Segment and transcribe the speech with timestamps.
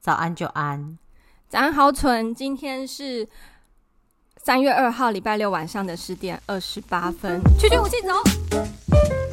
[0.00, 0.96] 早安，就安。
[1.46, 2.34] 早安，豪纯。
[2.34, 3.28] 今天是
[4.38, 7.38] 三月二号，礼拜六晚上的十点二十八分。
[7.58, 9.29] 去去武器走。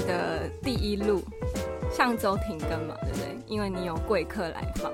[0.00, 1.22] 月的第一路，
[1.92, 3.36] 上周停更嘛，对不对？
[3.46, 4.90] 因为你有贵客来访。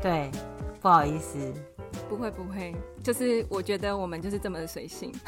[0.00, 0.30] 对，
[0.80, 1.52] 不好意思。
[2.08, 5.12] 不会不会，就是我觉得我们就是这么的随性。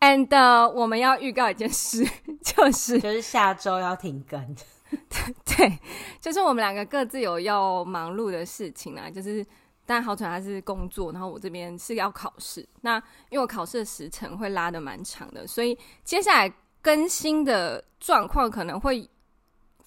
[0.00, 2.04] And、uh, 我们要预告一件事，
[2.42, 4.54] 就是就是下周要停更。
[5.46, 5.78] 对，
[6.20, 9.44] 就是我们两个各自有要忙碌的事情啊，就是。
[9.86, 12.66] 但好彩他是工作，然后我这边是要考试。
[12.80, 12.96] 那
[13.28, 19.08] 因为我考试的时程会拉的蛮长的，所以接下来更新的状况可能会，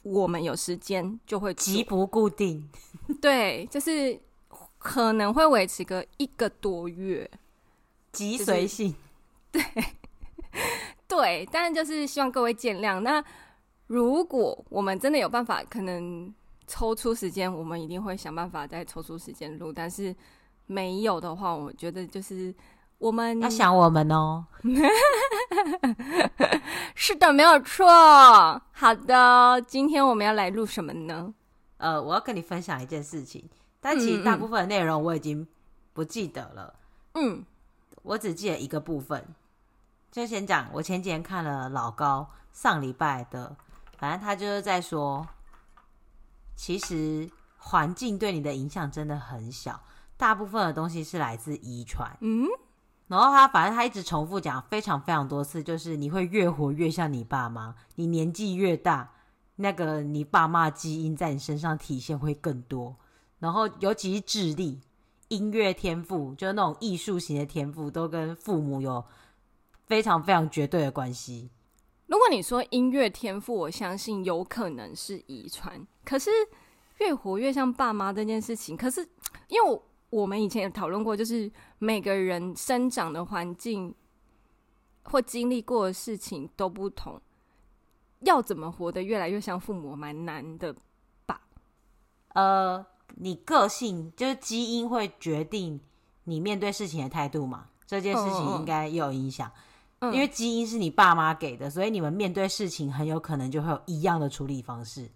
[0.03, 2.69] 我们有时间就会极不固定。
[3.21, 4.19] 对，就是
[4.77, 7.29] 可能会维持个一个多月，
[8.11, 8.95] 极随性。
[9.51, 9.83] 就是、对，
[11.07, 12.99] 对，但就是希望各位见谅。
[12.99, 13.23] 那
[13.87, 16.33] 如果我们真的有办法，可能。
[16.67, 19.71] 抽出时间，我们一定会想办法再抽出时间录。
[19.71, 20.13] 但是
[20.65, 22.53] 没有的话，我觉得就是
[22.97, 24.45] 我们要想我们哦。
[26.93, 27.87] 是的，没有错。
[28.73, 31.33] 好的，今天我们要来录什么呢？
[31.77, 35.47] 呃，我要跟你分享一件事情，但其实大部分的内容我已经
[35.93, 36.73] 不记得了。
[37.13, 37.45] 嗯，
[38.03, 39.25] 我只记得一个部分，
[40.11, 40.67] 就先讲。
[40.73, 43.55] 我前几天看了老高上礼拜的，
[43.97, 45.25] 反正他就是在说。
[46.57, 49.79] 其实环境对你的影响真的很小，
[50.17, 52.17] 大部分的东西是来自遗传。
[52.19, 52.47] 嗯，
[53.07, 59.13] 然后他反正他一直重复讲非常非常多次，就是你会越活越像你爸妈，你年纪越大，
[59.57, 62.97] 那个你爸妈基因在你身上体现会更多。
[63.39, 64.81] 然后尤其是智力、
[65.27, 69.05] 音乐天赋，就是那种艺术型的天赋，都跟父母有
[69.85, 71.51] 非常非常绝对的关系。
[72.07, 75.85] 如果你说音乐天赋，我相信有可能是遗传。
[76.07, 76.31] 可是
[76.99, 79.01] 越活越像爸妈这件事情，可是
[79.49, 83.93] 因为我，我们以前也讨论过，就是每个人生长的环境
[85.03, 87.21] 或经历过的事情都不同，
[88.21, 90.73] 要怎么活得越来越像父母，蛮难的
[91.25, 91.41] 吧？
[92.29, 92.85] 呃，
[93.15, 95.77] 你个性就是基因会决定
[96.23, 97.67] 你面对事情的态度嘛？
[97.85, 99.51] 这件事情应该也有影响。
[99.99, 105.09] 因为基因是你爸妈给的，所以你们面对事情很有可能就会有一样的处理方式。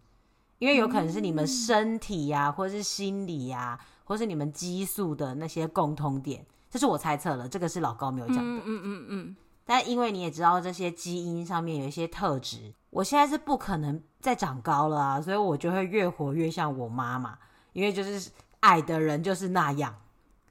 [0.61, 7.49] 因为有可能是你们身体呀、啊，或者是心理呀、啊，或是你们激素的那些共通点，这是我猜测了。
[7.49, 8.43] 这个是老高没有讲的。
[8.43, 9.35] 嗯嗯嗯嗯。
[9.65, 17.39] 但因为你也知道这些基因上面有一些特质，我现在是不可能再长高了啊，所以我就会越活越像我妈妈。
[17.73, 18.29] 因为就是
[18.59, 19.95] 矮的人就是那样。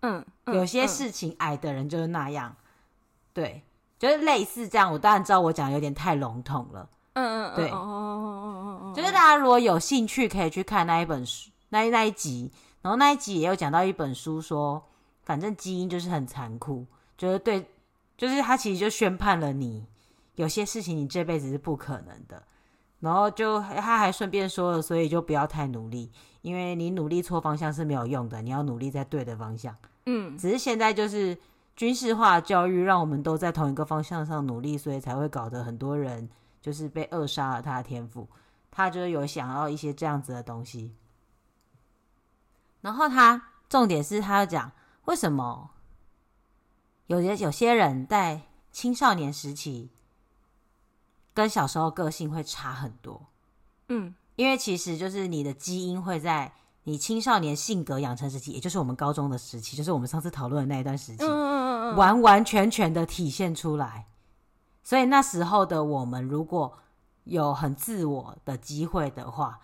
[0.01, 0.27] 嗯。
[0.47, 2.57] 有些事情矮的人就是那样。
[3.33, 3.63] 对。
[3.97, 6.89] 就是类似这样，我当然知道我讲有点太笼统了。
[7.23, 7.71] 嗯嗯，对。
[7.71, 8.93] 哦哦哦哦哦。
[8.95, 12.51] 就是大家如果有兴趣，可以去看那一本书，那那一集，
[12.83, 14.83] 然后那一集也有讲到一本书，说
[15.23, 16.87] 反正基因就是很残酷，
[17.17, 17.65] 就是对，
[18.17, 19.87] 就是他其实就宣判了你
[20.35, 22.43] 有些事情你这辈子是不可能的。
[23.01, 26.11] 然后就他还顺便说了，所以就不要太努力，
[26.43, 29.75] 因为你努力错方向是没有用的，你要努力在对的方向。
[30.07, 31.37] 嗯，只是现在就是。
[31.77, 36.29] 军事化教育让我们都在同一个方向上努力，所以才会搞得很多人
[36.61, 38.29] 就是被扼杀了他的天赋。
[38.71, 40.95] 他就有想要一些这样子的东西，
[42.81, 44.71] 然后他重点是他要讲
[45.07, 45.71] 为什么
[47.07, 49.91] 有些有些人在青少年时期
[51.35, 53.27] 跟小时候个性会差很多。
[53.89, 56.53] 嗯，因为其实就是你的基因会在。
[56.85, 61.23] 你青少年性格养成时期，也就是我们高中的时期，就是我们上次讨论的那一段时期，
[61.95, 64.07] 完完全全的体现出来。
[64.83, 66.79] 所以那时候的我们，如果
[67.25, 69.61] 有很自我的机会的话，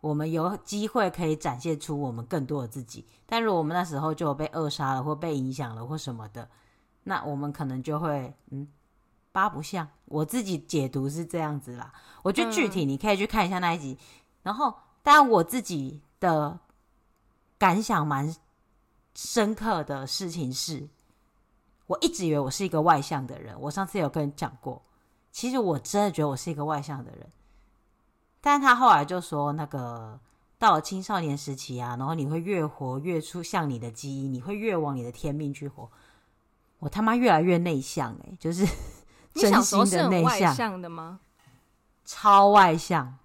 [0.00, 3.06] 我们有机会可以展现出我们更多的自己。
[3.26, 6.48] 但如果我们那时候就被扼杀了，或被影响了，或什么的，
[7.04, 8.68] 那我们可能就会嗯，
[9.32, 9.88] 八不像。
[10.06, 11.92] 我自己解读是这样子啦。
[12.22, 13.98] 我觉得具体你可以去看一下那一集。
[14.42, 16.00] 然后，当然我自己。
[16.20, 16.58] 的
[17.58, 18.34] 感想蛮
[19.14, 20.88] 深刻的事情是，
[21.86, 23.54] 我一直以为我是一个外向的人。
[23.60, 24.82] 我上次有跟你讲过，
[25.30, 27.30] 其实我真的觉得我是一个外向的人。
[28.40, 30.18] 但他后来就说，那个
[30.58, 35.90] 到了青少年时期啊，然后你会越活越出像你的基因，你会越往你的天命去活。
[36.78, 38.66] 我他妈越来越内向哎、欸，就是
[39.34, 41.20] 真心的内向的吗？
[42.04, 43.18] 超外向。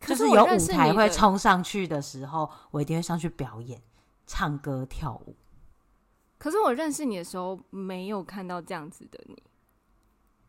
[0.00, 3.80] 就是有舞台会冲上去的时候，我一定会上去表演、
[4.26, 5.34] 唱歌、跳舞。
[6.38, 9.42] 可是我认识你的时候，没有看到这样子的你。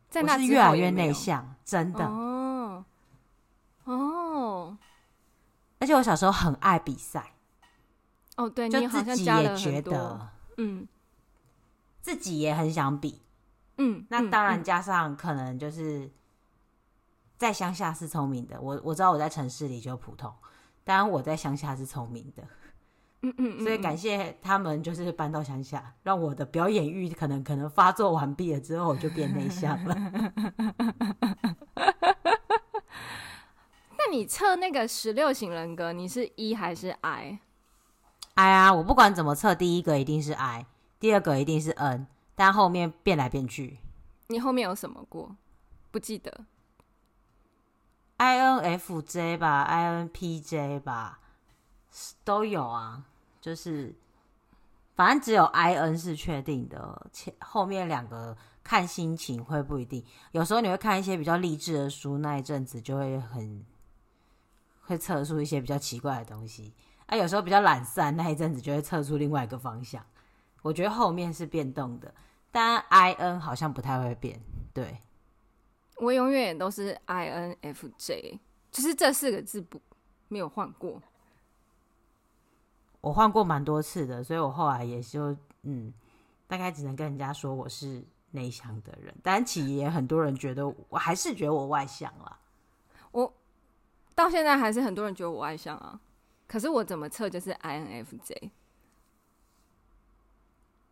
[0.09, 2.05] 在那我是越来越内向，真的。
[2.05, 2.85] 哦
[3.85, 4.77] 哦，
[5.79, 7.33] 而且我小时候很爱比赛。
[8.35, 10.87] 哦，对，就你好像自己也觉得，嗯，
[12.01, 13.21] 自己也很想比。
[13.77, 16.11] 嗯，那当然加上可能就是。
[17.37, 20.33] 在乡下是聪明的，我我知道我在城市里就普通，
[20.83, 22.43] 当然我在乡下是聪明的，
[23.21, 29.95] 嗯嗯，所以感谢他们，就是搬到乡下，让我的表演欲可能可能发作完毕了之后，我就变内向了。
[33.97, 40.67] 那你测那个十六型人格，你是 E 还是 I？I 啊，我不管怎么测，第一个一定是 I，
[40.99, 43.79] 第二个一定是 N，但后面变来变去。
[44.27, 45.35] 你后面有什么过？
[45.89, 46.45] 不记得。
[48.19, 51.19] INFJ 吧，INPJ 吧，
[52.23, 53.05] 都有啊。
[53.39, 53.95] 就是
[54.95, 60.03] 反正只有 IN 是确定的，前后面两个看心情会不一定。
[60.31, 63.65] 有时候你会看一些比较励志的书，那一阵子就会很
[64.81, 66.73] 会测出一些比较奇怪的东西。
[67.05, 70.05] 啊，有时候比较懒散，那一阵子就会测出另外一个方向。
[70.61, 72.13] 我觉得后面是变动的，
[72.51, 74.41] 但 IN 好像不太会变，
[74.73, 74.97] 对。
[75.97, 78.39] 我永远也都是 INFJ，
[78.71, 79.79] 就是这四个字不
[80.27, 81.01] 没有换过。
[83.01, 85.93] 我换过蛮多次的，所以我后来也就嗯，
[86.47, 89.13] 大概只能跟人家说我是内向的人。
[89.23, 92.39] 但其实也很多人觉得我还是觉得我外向啦。
[93.11, 93.33] 我
[94.13, 95.99] 到现在还是很多人觉得我外向啊，
[96.47, 98.51] 可是我怎么测就是 INFJ。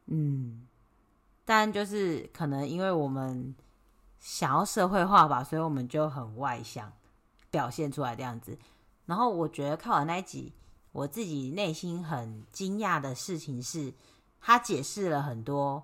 [0.08, 0.68] 嗯，
[1.44, 3.56] 但就是可能因为我们。
[4.18, 6.92] 想要社会化吧，所以我们就很外向，
[7.52, 8.58] 表现出来这样子。
[9.06, 10.52] 然后我觉得看完那一集，
[10.96, 13.94] 我自己内心很惊讶的事情是，
[14.40, 15.84] 他解释了很多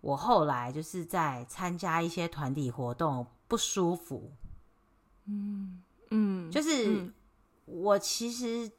[0.00, 4.30] 我后来就是在参加一些团体活动不舒服。
[5.24, 7.12] 嗯嗯，就是
[7.64, 8.70] 我其实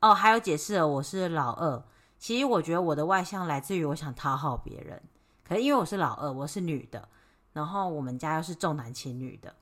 [0.00, 1.82] 哦，还有解释了我是老二。
[2.16, 5.02] 其实我觉得我的外向来自于我想讨好别人，
[5.42, 7.08] 可是因为我是老二，我是女的。
[7.52, 9.52] 然后我们家又是重男轻女的，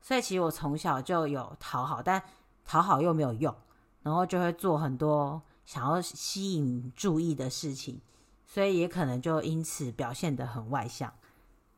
[0.00, 2.22] 所以其实我从小就有讨好，但
[2.64, 3.52] 讨好又没有用，
[4.02, 8.00] 然后就会做很多想要吸引注意的事情，
[8.44, 11.12] 所以也可能就因此表现得很外向，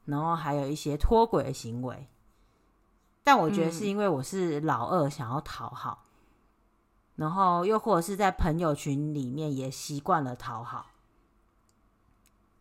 [0.04, 2.08] 然后还有一些脱轨的行为。
[3.24, 6.04] 但我觉得是因为我是老二，想要讨好，
[7.16, 10.86] 然后又或者是在朋友群里面也习惯了讨好。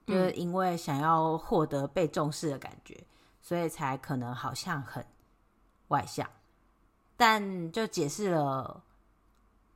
[0.07, 3.05] 就是因为想要获得被重视的感觉，
[3.39, 5.05] 所以才可能好像很
[5.87, 6.27] 外向，
[7.15, 8.83] 但就解释了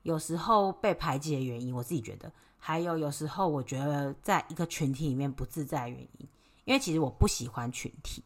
[0.06, 1.74] 有时候被排挤的原因。
[1.74, 6.28] 我自己觉得，还有有时候我觉得在一个群体里面不自在的原因，
[6.66, 8.24] 因为其实我不喜欢群体。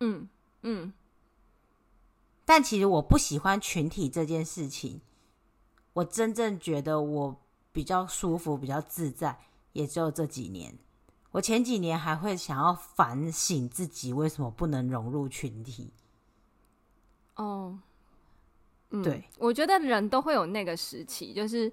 [0.00, 0.28] 嗯
[0.60, 0.92] 嗯，
[2.44, 5.00] 但其实我不喜欢群体这件事情，
[5.94, 7.40] 我真正觉得我
[7.72, 9.38] 比较舒服、比较自在。
[9.72, 10.78] 也只有这几年，
[11.32, 15.90] 我前几年还会想要反省自己为什么不能融入群体。
[17.34, 17.80] 哦，
[18.94, 21.72] 嗯，对，我觉得人都会有那个时期，就是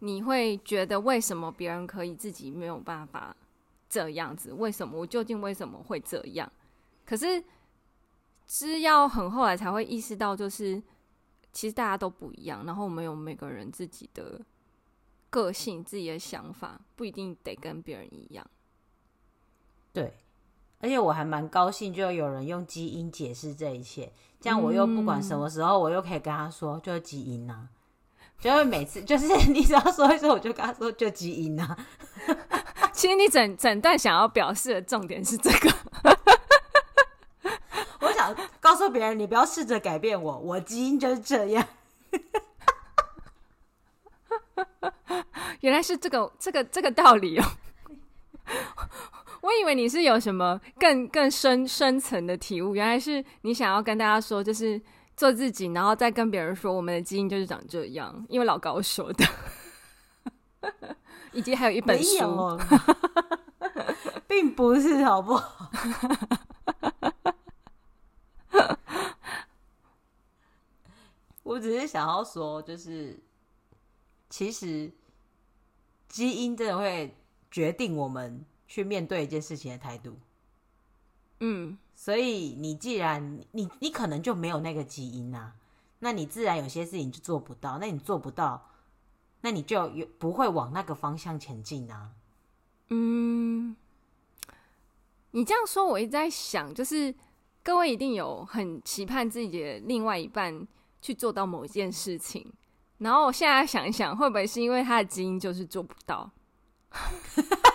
[0.00, 3.36] 你会觉得为什么别人可以，自己没有办法
[3.88, 4.52] 这样子？
[4.52, 6.50] 为什么我究竟为什么会这样？
[7.04, 7.42] 可是，
[8.46, 10.82] 只要很后来才会意识到，就是
[11.52, 14.40] 其实大家都不一样，然后我们有每个人自己的。
[15.32, 18.46] 个性、自己的想法不一定得跟别人一样。
[19.90, 20.12] 对，
[20.82, 27.68] 而且我还蛮高兴，就有人用基因解释这一切，这样我又不管什么时候，我又可以跟他说，就是基因啊。
[28.40, 31.76] 就会每次就是你只要说一说，我就跟他说就基因啊。
[32.92, 35.72] 其实你整整段想要表示的重点是这个。
[38.00, 41.64] 我想告诉别人，你不要试着改变我，我基因就是这样。
[45.60, 47.44] 原来是这个这个这个道理哦，
[49.42, 54.80] 我以为你是有什么更更深深层的体悟，原来是你想要跟大家说，就是
[55.16, 59.24] 做自己，然后再跟别人说我们的基因就是长这样，因为老高说的，
[61.32, 62.58] 以及还有一本书，
[64.28, 65.70] 并不是好不好？
[71.42, 73.18] 我只是想要说，就是
[74.30, 74.90] 其实
[76.08, 77.16] 基因真的会
[77.50, 80.16] 决定我们去面对一件事情的态度。
[81.40, 85.52] 嗯，所以你既然你你可能就没有那个基因啊，
[85.98, 87.76] 那你自然有些事情就做不到。
[87.76, 88.70] 那你做不到，
[89.42, 92.12] 那你就有不会往那个方向前进啊。
[92.88, 93.76] 嗯，
[95.32, 97.14] 你这样说，我一直在想，就是
[97.62, 100.66] 各位一定有很期盼自己的另外一半
[101.02, 102.50] 去做到某一件事情，
[102.96, 106.30] 然后我现在想一想，会不会是因为他的基因就是做不到？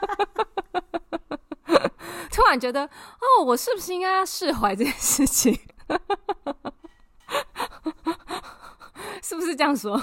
[2.30, 5.58] 突然觉得，哦，我是不是应该释怀这件事情？
[9.22, 10.00] 是不是这样说？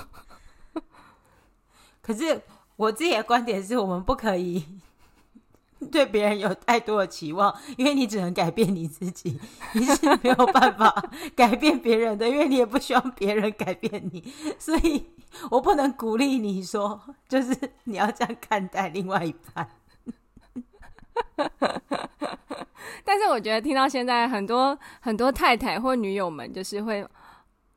[2.02, 2.42] 可是
[2.76, 4.66] 我自己的观点是我们不可以
[5.92, 9.40] 对别人有太多的期望，因为你只能改变你自己，
[9.74, 11.04] 你是没有办法
[11.36, 15.10] 改变别人的，因为你也不希望别人改变你，所以
[15.52, 19.70] 我不能鼓励你说，就是你要这样看待另外一半。
[23.04, 27.08] 但是我觉得听到现在很多很多太太或女友们就是会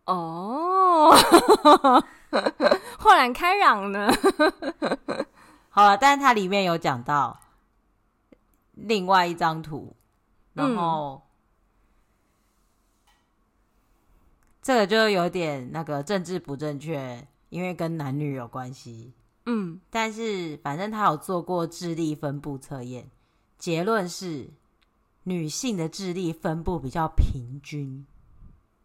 [0.06, 1.12] 哦，
[2.98, 4.10] 豁然开朗呢。
[5.70, 7.38] 好了，但是它里面有讲到
[8.72, 9.94] 另外一张图，
[10.52, 11.22] 然后、
[13.06, 13.12] 嗯、
[14.60, 19.14] 这个就有点那个政治不正确，因为跟男女有关系。
[19.46, 23.08] 嗯，但是反正他有做过智力分布测验。
[23.60, 24.50] 结论是，
[25.24, 28.06] 女性的智力分布比较平均，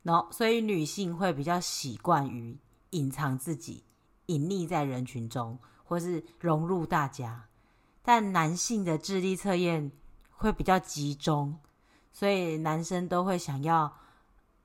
[0.04, 3.86] 然后所以女性会比较习惯于隐藏自己，
[4.26, 7.48] 隐匿在人群中，或是融入大家。
[8.02, 9.90] 但男性的智力测验
[10.30, 11.58] 会比较集中，
[12.12, 13.92] 所以男生都会想要，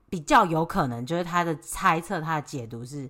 [0.09, 3.09] 比较有可能，就是他的猜测，他的解读是，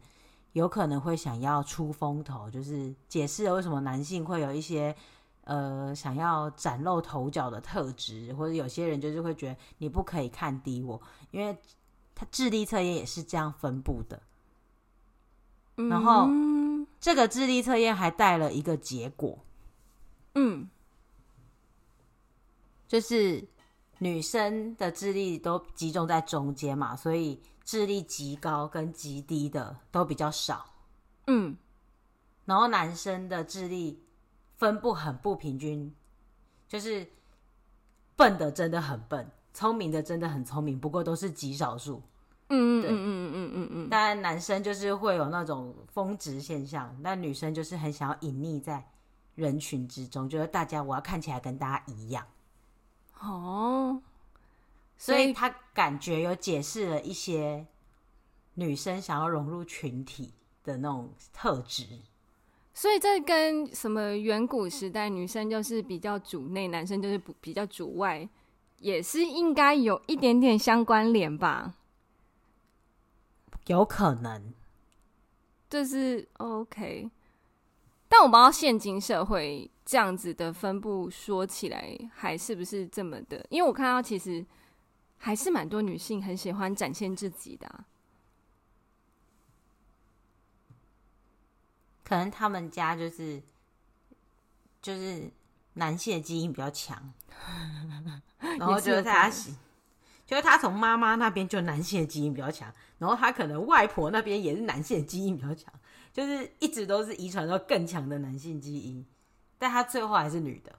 [0.53, 4.95] 有可能会想要出风头，就是解释了为什么男性会有一些。
[5.43, 11.57] 呃，想要崭露头角的特质，或者有些人就是会觉得你不可以看低我，因为
[12.13, 14.21] 他智力测验也是这样分布的。
[15.75, 19.39] 然后、嗯、这个智力测验还带了一个结果，
[20.35, 20.69] 嗯，
[22.87, 23.43] 就是
[23.97, 30.67] 女生的智力都集中在中间嘛，所以智力极高跟极低的都比较少，
[31.25, 31.57] 嗯，
[32.45, 33.99] 然后男生的智力。
[34.61, 35.91] 分布很不平均，
[36.67, 37.07] 就是
[38.15, 41.99] 笨的真的很笨，聪明的真的很聪明，不过都是极少数。
[42.49, 43.87] 嗯嗯嗯嗯嗯嗯嗯。
[43.89, 48.87] 但男生就是会有那种峰值现象，那女生就是很想要隐匿在
[49.33, 52.27] 人群之中，觉得大家我要看起来跟大家一样。
[53.19, 53.99] 哦，
[54.95, 57.65] 所以他感觉有解释了一些
[58.53, 61.87] 女生想要融入群体的那种特质。
[62.81, 68.27] 所以这跟什么远古时代女生就是比较主内，男生就是比较主外，
[68.79, 71.75] 也是应该有一点点相关联吧？
[73.67, 74.51] 有可能，
[75.69, 77.11] 这是 OK。
[78.09, 83.45] 但我不知道现今社会这样子的分布说起来还是不是这么的？
[83.51, 84.43] 因为我看到其实
[85.19, 87.85] 还是蛮多女性很喜欢展现自己的啊。
[92.11, 93.41] 可能他们家就是
[94.81, 95.31] 就是
[95.75, 97.13] 男性的基因比较强，
[98.59, 99.29] 然后就是他，
[100.25, 105.73] 就是他从妈妈那边就男性的基因比较强，然后他可能外婆那边也是男性的基因比较强，
[106.11, 109.05] 就是一直都是遗传到更强的男性基因，
[109.57, 110.73] 但他最后还是女的。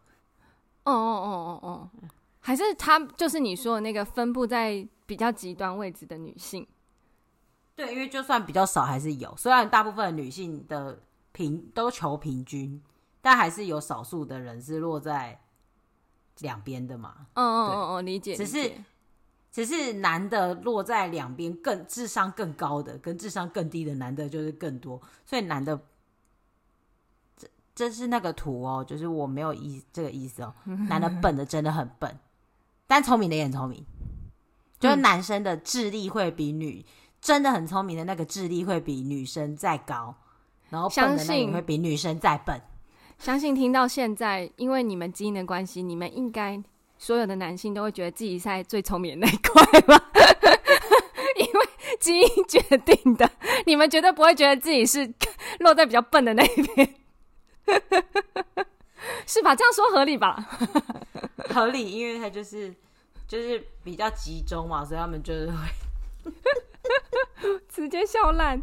[0.84, 1.68] 哦哦哦哦
[2.02, 2.08] 哦，
[2.40, 6.68] 还是他就是你说的那个分布在比较极端位置的女性。
[7.74, 11.00] 对，因为就算比较少还是有，虽然大部分的女性的。
[11.32, 12.82] 平都求平均，
[13.20, 15.40] 但还是有少数的人是落在
[16.40, 17.26] 两边的嘛。
[17.34, 18.36] 哦哦哦哦，理解。
[18.36, 18.72] 只是
[19.50, 25.78] 只是男的落在两边，更智商更高的跟智商更低的男的就是更多，所以男的
[27.36, 30.54] 这这是那个图哦，就是我没有意这个意思哦。
[30.88, 32.18] 男的笨的真的很笨，
[32.86, 33.84] 但聪明的也很聪明，
[34.78, 36.84] 就是男生的智力会比女
[37.20, 40.16] 真的很聪明的那个智力会比女生再高。
[40.72, 42.58] 然后笨的那也会比女生再笨。
[43.18, 46.58] 相信听到现在，因为你们基因的关系，你们应该
[46.96, 50.10] 所有的男性都会觉得自己在最聪明的那一块吧？
[51.36, 51.68] 因为
[52.00, 53.30] 基因决定的，
[53.66, 55.12] 你们绝对不会觉得自己是
[55.60, 56.94] 落在比较笨的那一边，
[59.26, 59.54] 是吧？
[59.54, 60.48] 这样说合理吧？
[61.52, 62.74] 合理，因为他就是
[63.28, 65.56] 就是比较集中嘛，所以他们就是会。
[67.68, 68.62] 直接笑烂。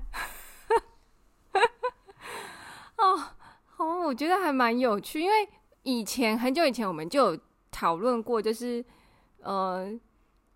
[3.01, 3.17] 哦，
[3.65, 5.47] 好，我觉得还蛮有趣，因为
[5.83, 7.39] 以前很久以前我们就有
[7.71, 8.83] 讨论过，就是
[9.41, 9.91] 呃，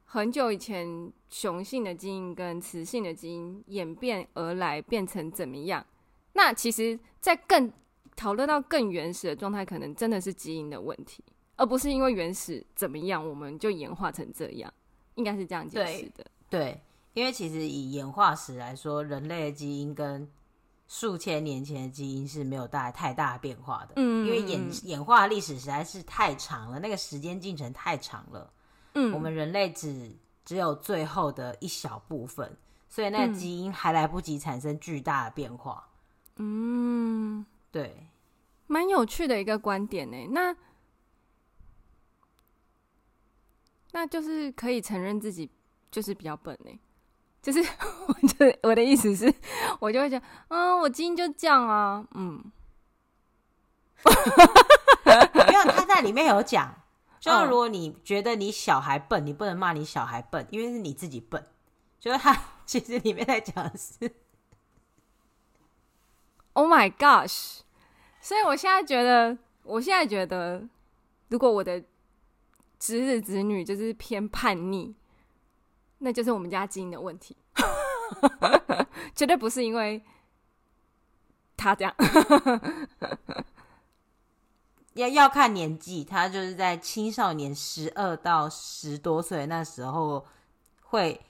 [0.03, 5.85] 很久以前雄性的基因跟雌性的基因演变而来变成怎么样？
[6.33, 7.71] 那其实，在更
[8.15, 11.23] 讨论到更原始的状态，可能真的是基因的问题，
[11.55, 14.71] 而不是因为原始怎么样，我们就演化成这样，
[15.15, 16.25] 应该是这样解释的。
[16.49, 16.81] 对，对，
[17.13, 20.29] 因为其实以演化史来说，人类的基因跟
[20.93, 23.93] 数千年前的基因是没有带来太大的变化的。
[23.95, 28.53] 嗯，因为演演化历史实在是太长了，那个时间进程太长了。
[28.93, 32.55] 嗯，我们人类只只有最后的一小部分，
[32.87, 35.89] 所以那个基因还来不及产生巨大的变化。
[36.35, 38.05] 嗯，对，
[38.67, 40.27] 蛮有趣的一个观点呢。
[40.29, 40.55] 那
[43.93, 45.49] 那就是可以承认自己
[45.89, 46.71] 就是比较笨呢。
[47.43, 47.59] 就是
[48.07, 49.31] 我就我的意思是，
[49.79, 52.41] 我就会讲，嗯，我基因就这样啊，嗯。
[54.05, 56.73] 因为他在里面有讲，
[57.19, 61.45] 就如果你觉得你小孩笨，你不能骂你小孩笨，因为是你自己笨。
[61.99, 64.11] 就是他 其实里面在讲的是。
[66.53, 67.59] Oh my gosh！
[68.21, 70.67] 所以我现在觉得，我现在觉得，
[71.29, 71.83] 如果我的
[72.77, 74.93] 侄子侄女就是偏叛逆，
[76.03, 77.35] 那就是我们家基因的问题，
[79.15, 80.03] 绝对不是因为
[81.55, 81.95] 他这样。
[84.93, 90.25] 要要看年纪，他就是在青少年十二到十多岁那时候
[90.81, 91.21] 会。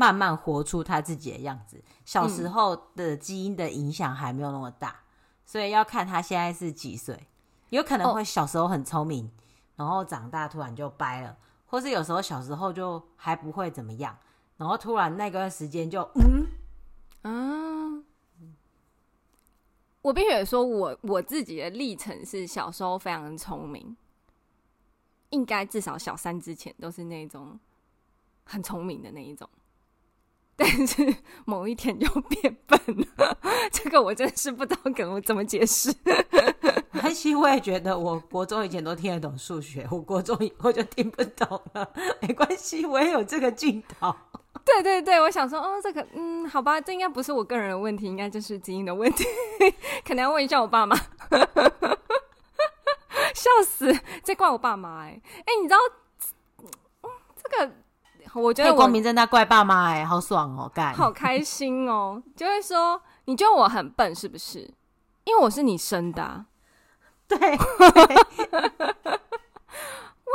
[0.00, 1.82] 慢慢活出他自己的样子。
[2.04, 5.02] 小时候的基因的影响还没有那么大，嗯，
[5.44, 7.26] 所以要看他现在是几岁。
[7.70, 9.32] 有可能会小时候很聪明，哦，
[9.74, 11.36] 然后长大突然就掰了，
[11.68, 14.18] 或是有时候小时候就还不会怎么样，
[14.56, 16.48] 然后突然那段时间就嗯
[17.22, 18.02] 啊。
[20.00, 23.94] 我必须得说我我自己的历程是小时候非常聪明，
[25.30, 27.58] 应该至少小三之前都是那种
[28.44, 29.46] 很聪明的那一种。
[30.56, 32.80] 但是某一天就变笨
[33.16, 33.38] 了，
[33.70, 35.94] 这个我真是不知道跟我怎么解释。
[36.98, 41.88] 还是我也觉得，我国中以前都听得懂数学，我国中以后就听不懂了。
[42.20, 44.14] 没关系，我也有这个镜头。
[44.64, 49.24] 对对对，我想说，哦，这个，嗯，好吧，这应该不是我个人的问题，应该就是基因的问题，
[50.06, 50.96] 可能要问一下我爸妈。
[53.34, 55.76] 笑死，这怪我爸妈哎哎，你知道，
[57.02, 57.72] 嗯，这个。
[58.34, 64.70] 我觉得我光明正大怪爸妈哎，好爽哦，干好开心哦，就会说你觉得我很笨是不是？
[65.24, 66.44] 因为我是你生的啊。
[67.28, 67.38] 对，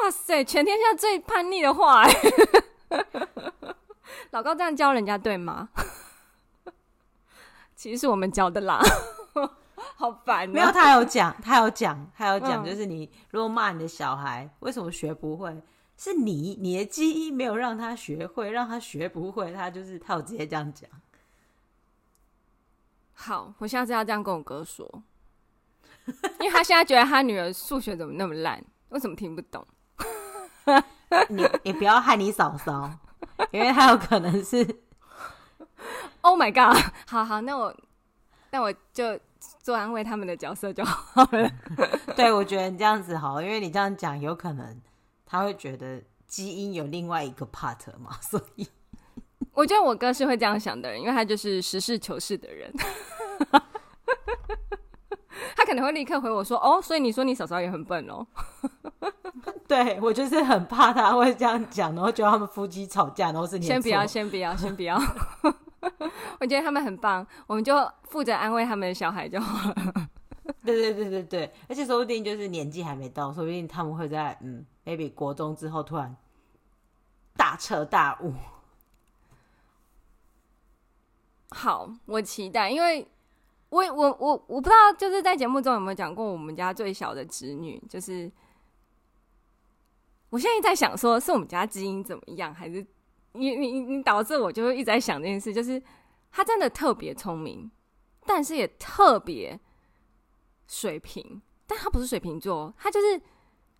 [0.03, 2.11] 哇塞，全天下最叛逆的话哎，
[4.31, 5.69] 老高这样教人家对吗？
[7.75, 8.79] 其实是我们教的啦，
[9.95, 10.47] 好烦。
[10.47, 15.61] 没有，他有讲，他有讲，他有讲，就是你如果骂你的小孩，为什么学不会？
[15.97, 20.89] 是你，你的基因没有让他学会，让他学不会，他就是他有直接这样讲。
[23.13, 25.03] 好，我下次要这样跟我哥说，
[26.39, 29.65] 因为他现在觉得他女儿数学怎么那么烂，为什么听不懂？
[31.29, 32.89] 你你不要害你嫂嫂，
[33.51, 34.65] 因为他有可能是。
[36.21, 36.81] Oh my god！
[37.05, 37.75] 好好，那我
[38.51, 39.19] 那我就
[39.61, 41.51] 做安慰他们的角色就好了。
[42.15, 44.81] 对，我觉得你这样子好，因为你这样讲有可能。
[45.25, 48.65] 他会觉得基因有另外一个 part 嘛，所以
[49.51, 52.73] 我觉得我哥是会这样想的人，因为他就是实事求是的人。
[55.55, 58.25] 他可能会立刻回我说：“哦，所以你说你嫂嫂也很笨哦。
[59.67, 63.65] ”对，我就是很怕他会这样讲，然后觉得他们夫妻吵架，然后是你。
[63.65, 64.99] 先不要，先不要，先不要。
[66.39, 69.75] 我觉得他们很棒，我们就负责安慰他们的小孩就好了。
[70.63, 76.15] 对对对对对，而且说不定就是年纪还没到，说不定他们会在嗯，maybe 国中之后突然
[77.35, 78.33] 大彻大悟。
[81.51, 83.05] 好，我期待，因为
[83.73, 88.31] 我我我我不知道，就是在节目中有没有讲过我们家最小的侄女，就是
[90.29, 92.85] 我现在在想，说是我们家基因怎么样，还是
[93.31, 95.81] 你你你导致我就会一直在想这件事，就是
[96.31, 97.71] 她真的特别聪明，
[98.25, 99.59] 但是也特别。
[100.65, 103.21] 水瓶，但他不是水瓶座，他就是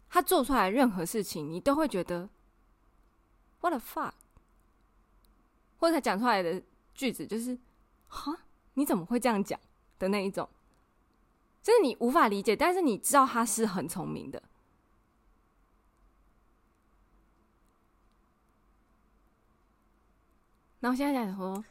[0.10, 2.30] 他做出来任何事情，你都会觉得
[3.62, 4.12] What the fuck，
[5.78, 6.62] 或者他讲出来的
[6.94, 7.58] 句子就是
[8.08, 8.38] 哈，
[8.74, 9.60] 你怎么会这样讲
[10.04, 10.50] 的那一种，
[11.62, 14.44] 就是你无法理解，但是你知道他是很聪明的。
[20.82, 21.63] 然后现在想说，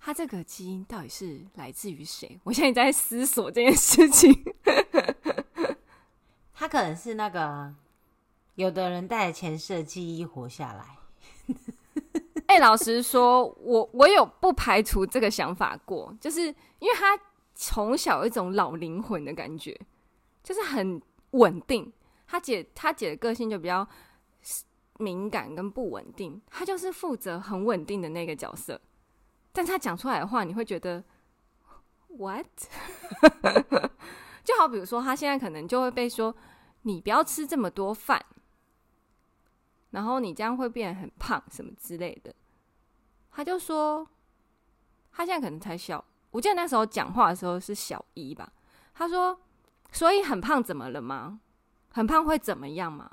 [0.00, 2.40] 他这个基因到底是来自于谁？
[2.42, 4.34] 我现在在思索这件事情。
[6.52, 7.72] 他可能是那个
[8.56, 10.98] 有的人带着前世的记忆活下来。
[12.48, 16.40] 哎、欸，老实说，我我有不排除这个想法过，就是
[16.80, 17.16] 因为他
[17.60, 19.76] 从小一种老灵魂的感觉，
[20.44, 21.92] 就是很稳定。
[22.28, 23.86] 他姐他姐的个性就比较
[24.98, 28.80] 敏感跟不稳定，他就是负责很稳定的那个角色。
[29.50, 31.02] 但他讲出来的话，你会觉得
[32.06, 32.46] what？
[34.44, 36.32] 就好比如说，他现在可能就会被说，
[36.82, 38.24] 你不要吃这么多饭。
[39.90, 42.32] 然后你这样会变得很胖，什么之类的。
[43.32, 44.06] 他就说，
[45.10, 48.52] 他现在可能才小，我记得那时候讲话的时候是小一吧。
[48.94, 49.40] 他说，
[49.92, 51.40] 所以很胖怎么了吗？
[51.92, 53.10] 很胖会怎么样吗？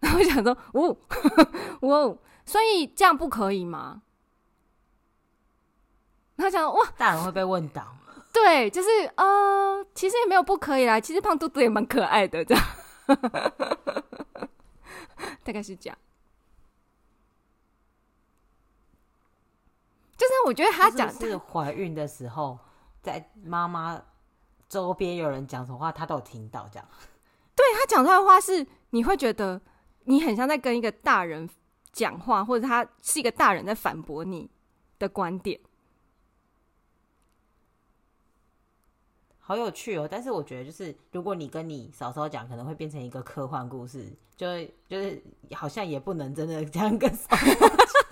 [0.00, 0.96] 然后我想说，哦，
[1.82, 4.02] 哦，所以这样不可以吗？
[6.36, 7.94] 他讲，哇，大人会被问到。
[8.32, 12.64] 对，就是呃，其实也没有不可以啦，其实胖嘟嘟也蛮可爱的，这样。
[15.44, 15.98] 大概是这样，
[20.16, 22.58] 就是我觉得他讲是怀孕的时候，
[23.00, 24.02] 在妈妈
[24.68, 26.68] 周边有人讲什么话，他都有听到。
[26.72, 26.88] 这样，
[27.54, 29.60] 对他讲出来的话是，你会觉得
[30.04, 31.48] 你很像在跟一个大人
[31.92, 34.50] 讲话，或者他是一个大人在反驳你
[34.98, 35.60] 的观点。
[39.44, 40.08] 好有趣哦！
[40.10, 44.46] 但是我觉得，就是如果你跟你嫂嫂讲，可能会变成一个科幻故事，就
[44.88, 48.11] 就是好像也不能真的这样跟嫂嫂讲。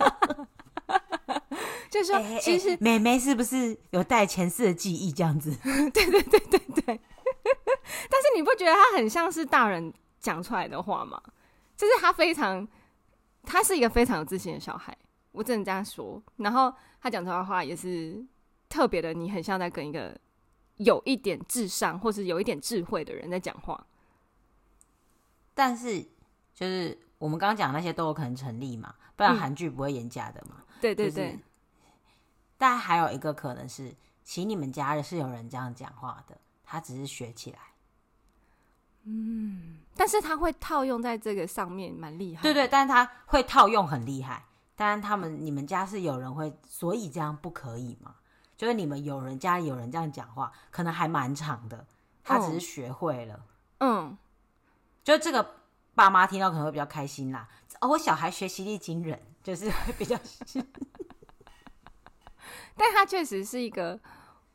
[1.91, 5.55] 就是说，欸欸其实妹妹是不是有带前世的记忆这样子？
[5.93, 6.83] 对对对对对。
[8.09, 11.21] 但是你不觉得他很像是大人讲出来的话吗？
[11.77, 12.67] 就是他非常，
[13.43, 14.97] 他是一个非常有自信的小孩，
[15.33, 16.19] 我只能这样说。
[16.37, 18.25] 然后他讲出来的话也是
[18.69, 20.17] 特别的，你很像在跟一个。
[20.77, 23.85] 有一点智商，或是有一点智慧的人在讲话，
[25.53, 26.01] 但是
[26.55, 30.55] 就是我们刚刚讲那些都有可能成立嘛，不然韩剧不会演假的嘛。
[30.57, 31.37] 嗯、对对对。
[32.61, 33.91] 但还有一个可能是，
[34.23, 37.57] 其实你们家人是有人这样讲话的，他只是学起来。
[39.01, 42.43] 嗯，但是他会套用在这个上面，蛮厉害。
[42.43, 44.45] 对对，但是他会套用很厉害。
[44.75, 48.13] 但是他们你们家是有人会，所以这样不可以吗？
[48.55, 51.83] 就是你们有人家里有人这样讲话，可能还蛮长的。
[52.23, 53.43] 他只是学会了，
[53.79, 54.15] 嗯，
[55.03, 55.55] 就这个
[55.95, 57.49] 爸妈听到可能会比较开心啦。
[57.79, 60.15] 哦，我小孩学习力惊人，就是会比较。
[62.75, 63.99] 但他确实是一个，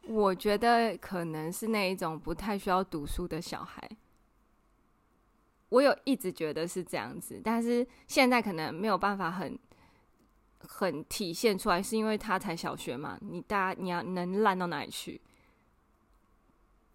[0.02, 3.88] 我觉得可能是那一种不太需要读书的小孩。
[5.70, 9.58] 我有一直觉得是这样子，但是现在可能没有办法很。
[10.68, 13.16] 很体现出来，是因为他才小学嘛？
[13.20, 15.20] 你大家你要能烂到哪里去？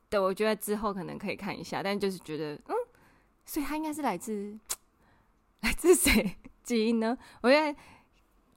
[0.09, 2.75] 对，我觉得之后可能可以看一下，但就是觉得，嗯，
[3.45, 4.59] 所以他应该是来自
[5.61, 7.17] 来自谁 基因呢？
[7.41, 7.73] 我觉得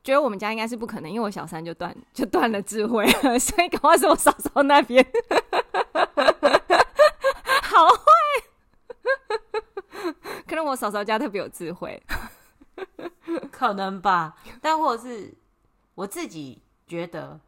[0.05, 5.05] 觉得我们家应该是不可能，因为我小三就断就断了智慧了， 所以赶快是我嫂嫂那边，
[7.62, 8.05] 好坏，
[10.47, 12.01] 可能我嫂嫂家特别有智慧。
[13.51, 15.33] 可能吧，但或者是
[15.95, 17.40] 我自己觉得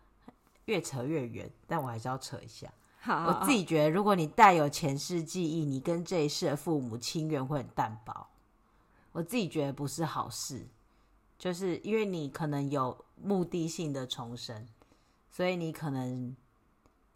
[0.64, 2.66] 越扯越远，但我还是要扯一下。
[3.01, 8.29] 好，好，好，我自己觉得，如果你带有前世记忆，你跟这一世的父母亲缘会很淡薄。
[9.12, 10.66] 我自己觉得不是好事，
[11.38, 14.66] 就是因为你可能有目的性的重生，
[15.31, 16.35] 所以你可能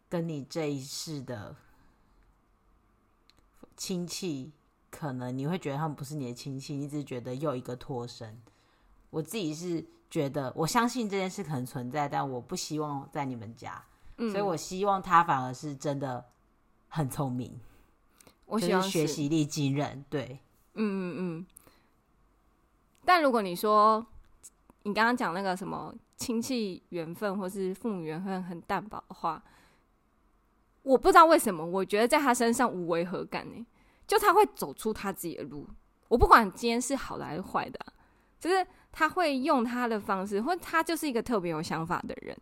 [0.08, 1.56] 跟你这一世的
[3.76, 4.52] 亲戚，
[4.90, 8.40] 可能你会觉得他们不是你的亲戚，你只是觉得又一个脱生。
[9.08, 13.82] 我自己是觉得，我相信这件事可能存在，但我不希望在你们家，
[14.18, 16.24] 嗯、所以我希望他反而是真的
[16.88, 17.58] 很聪明，
[18.44, 20.38] 我希望就是学习力惊人，对，
[20.74, 21.46] 嗯嗯嗯。
[23.12, 24.06] 但如果你说
[24.84, 29.42] 你刚刚讲那个什么亲戚缘分或是父母缘分很淡薄的话，
[30.82, 33.66] 我不知道为什么，我觉得在他身上无违和感呢，
[34.06, 35.66] 就他会走出他自己的路，
[36.06, 37.78] 我不管今天是好的还是坏的，
[38.38, 38.64] 就是。
[38.92, 42.36] 他会用他的方式，或他就是一个特别有想法的人，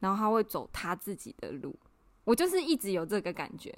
[0.00, 1.74] 然后他会走他自己的路。
[2.24, 3.74] 我就是一直有这个感觉。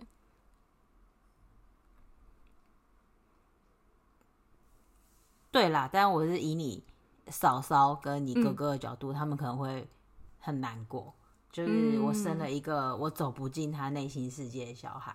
[5.50, 6.84] 对啦，但我是以你
[7.28, 9.88] 嫂嫂跟你哥哥的角度，嗯、他们可能会
[10.38, 11.14] 很难过。
[11.52, 15.14] 就是我生了一个我走不进他内心世界的小孩，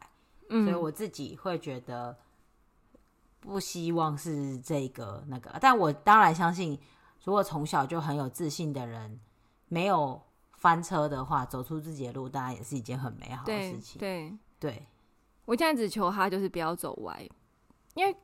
[0.50, 2.18] 嗯、所以我自己会觉得。
[3.42, 6.80] 不希望是这个那个，但我当然相信
[7.24, 9.20] 如果从小就很有自信的人，
[9.68, 10.20] 没有
[10.58, 14.00] 翻车的话，走出自己的路，当然也是一件很美好的事情。
[14.00, 14.88] 对对，对
[15.46, 17.30] 我现在只求他就是不要走歪，
[17.94, 18.16] 因为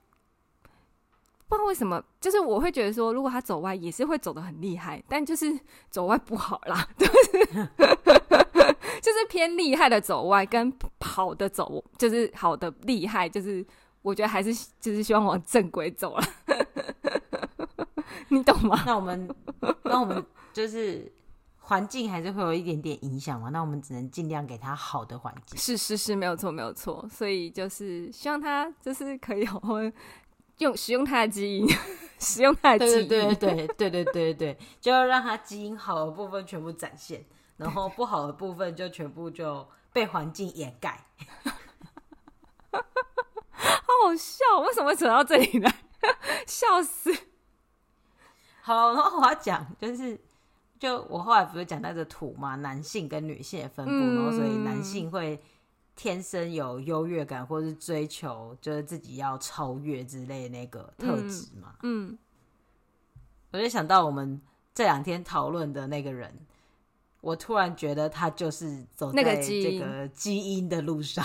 [1.52, 5.60] 不知道为什么，就是我会觉得说，如果他走歪，也是会走的很厉害，但就是
[5.90, 7.44] 走歪不好啦，就 是
[9.02, 13.66] 就是偏厉害的走歪，跟跑的走就是好的厉害，就是
[14.02, 16.24] 我觉得还是就是希望往正轨走了，
[18.32, 18.82] 你懂吗？
[18.86, 19.36] 那我们
[19.84, 21.12] 那我们就是。
[21.64, 25.58] 环境还是会有一点点影响嘛，那我们只能尽量给他好的环境。
[25.58, 27.08] 是是是，没有错没有错。
[27.10, 29.76] 所以就是希望他就是可以好好
[30.62, 31.67] 用使用他的基因，
[32.19, 37.26] 使用他的基因，对对对对对对对， 就要让他基因好的部分全部展现，
[37.58, 41.04] 然后不好的部分就全部就被环境掩盖。
[42.71, 42.80] 好
[44.06, 45.74] 好笑，为什么会扯到这里来？
[46.45, 47.12] 笑死！
[48.62, 50.19] 好，然后我要讲，就是
[50.80, 55.41] 就我后来不是讲那个土嘛，男性跟女性的分布，然后所以男性会。
[56.02, 61.76] 天生有优越感，或是追求就是自己要超越之类的那个特质嘛。
[61.84, 62.18] 嗯，嗯
[63.52, 64.42] 我就想到我们
[64.74, 66.36] 这两天讨论的那个人，
[67.22, 71.24] 我突然觉得他就是走在这个基因的路上。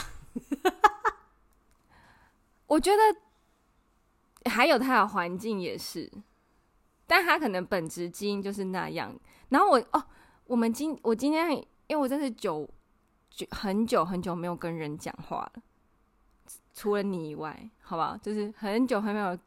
[2.66, 6.12] 我觉得还有他的环境也是，
[7.06, 9.18] 但他可能本质基因就是那样。
[9.48, 10.04] 然后我哦，
[10.44, 11.50] 我们今我今天
[11.86, 12.68] 因为我真是久
[13.36, 15.62] 久很久很久没有跟人讲话了，
[16.72, 18.16] 除了你以外，好不好？
[18.16, 19.38] 就是很久很没有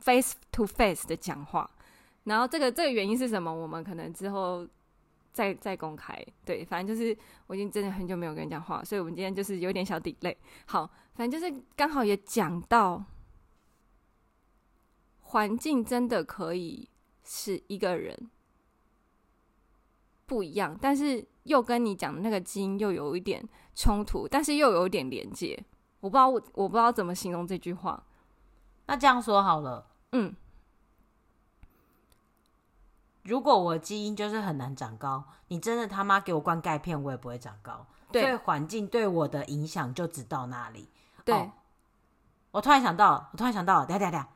[0.00, 1.70] face to face 的讲话。
[2.24, 3.54] 然后这个这个原因是什么？
[3.54, 4.66] 我们可能之后
[5.32, 6.20] 再再公开。
[6.44, 10.36] 对，反正就是我已经真的很久没有跟人讲话，所以我们今天就是有点小 delay。
[10.66, 13.04] 好，反正就是刚好也讲到
[15.20, 16.90] 环境真的可以
[17.22, 18.28] 是一个人。
[20.26, 25.64] 不一样，但是又跟你讲的那个基因又有一点冲突，但是又有一点连接。
[26.00, 28.02] 我不知道我我不知道怎么形容这句话。
[28.86, 30.36] 那这样说好了，嗯，
[33.24, 37.86] 如果我基因就是很难长高，你真的他妈给我灌钙片，我也不会长高。
[38.12, 40.88] 对，所以环境对我的影响就只到那里。
[41.24, 41.50] 对，哦，
[42.52, 44.28] 我突然想到，我突然想到，等下等下。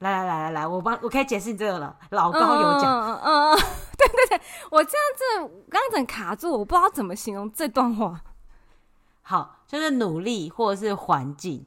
[0.00, 1.98] 来来来来来，我帮我可以解释你这个了。
[2.10, 3.56] 老高有讲，嗯嗯嗯，
[3.96, 8.24] 对对对，我这样子整卡住，我不知道怎么形容这段话。
[9.22, 11.66] 好，就是努力或者是环境，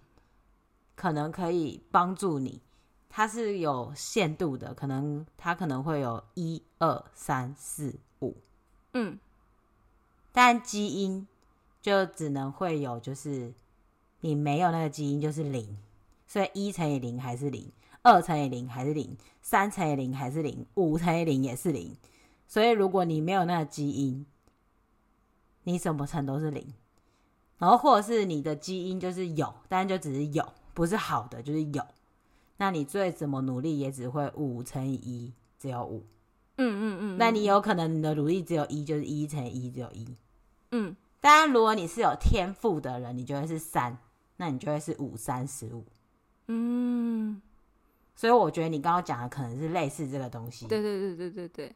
[0.95, 2.61] 可能可以帮助你，
[3.09, 8.37] 它是有限度的，可能它可能会有一二三四五，
[8.93, 9.19] 嗯，
[10.31, 11.27] 但基因
[11.81, 13.53] 就只能会有，就是
[14.21, 15.77] 你没有那个基因就是零，
[16.27, 17.71] 所以一乘以零还是零。
[18.01, 21.93] 二乘以零还是零，三乘以零还是零，五乘以零也是零。
[22.49, 24.25] 所以如果你没有那个基因，
[25.65, 26.73] 你什么乘都是零。
[27.59, 31.85] 然后或者是你的基因就是有，但就只是有，不是好的就是有。
[32.57, 36.05] 那你最怎么努力也只会五乘以一只有五。
[36.57, 37.17] 嗯嗯嗯。
[37.19, 40.07] 那你有可能你的努力只有一，就是一乘以一只有一。
[40.71, 40.95] 嗯。
[41.21, 43.97] 当然，如果你是有天赋的人，你就会是三，
[44.37, 45.85] 那你就会是五三十五。
[46.47, 47.39] 嗯。
[48.15, 50.65] 所以我觉得你刚刚讲的可能是类似这个东西。
[50.65, 51.75] 对对对对对对，对。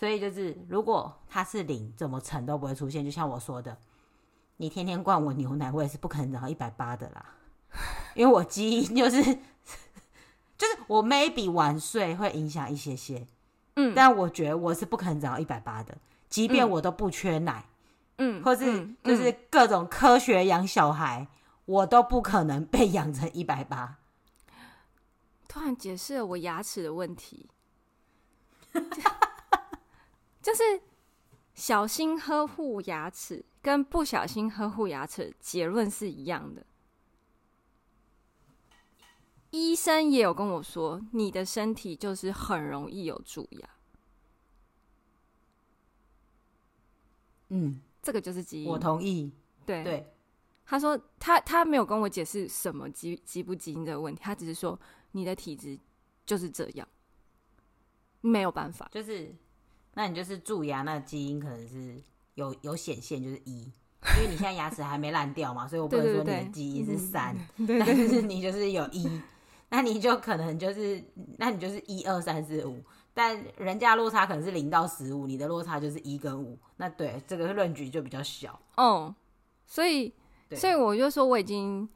[0.00, 3.04] 所以就是如果它是零，怎么乘都不会出现。
[3.04, 3.76] 就像我说的，
[4.56, 7.34] 你天天灌我牛奶，我也是不可能长到一百八的啦。
[8.14, 9.22] 因为我基因就是，
[10.56, 13.26] 就是我 maybe 晚睡会影响一些些，
[13.76, 15.98] 嗯，但我觉得我是不可能长到一百八的，
[16.30, 17.66] 即便我都不缺奶，
[18.16, 21.28] 嗯，或是就是各种科学养小孩，
[21.66, 23.98] 我都不可能被养成一百八。
[25.46, 27.50] 突然解释了我牙齿的问题，
[30.42, 30.62] 就是
[31.54, 36.64] 小心呵护牙齿跟不小心呵护牙齿结论是一样的。
[39.50, 43.68] 医生也有跟我说，你的身体就是很容易有蛀牙。
[47.48, 48.70] 嗯，这个就是基因。
[48.70, 49.32] 我同意。
[49.66, 50.12] 对对，
[50.64, 54.78] 他说他他没有跟我解释什么基基不基因这个问题，他只是说。
[55.12, 55.76] 你的体质
[56.24, 56.86] 就是这样，
[58.20, 58.88] 没有办法。
[58.92, 59.34] 就是，
[59.94, 62.02] 那你就是蛀牙，那基因可能是
[62.34, 69.20] 有有显现，就是一，因为你现在牙齿还没烂掉嘛，所以我不能说你的基因是三，但是你就是有一，
[69.68, 71.02] 那你就可能就是，
[71.38, 78.60] 那你就是一二三四五，但人家落差可能是零到十五，你的落差就是一跟五，那对这个论据就比较小。
[78.76, 79.14] 哦，
[79.66, 80.12] 所以，
[80.52, 81.88] 所以我就说我已经。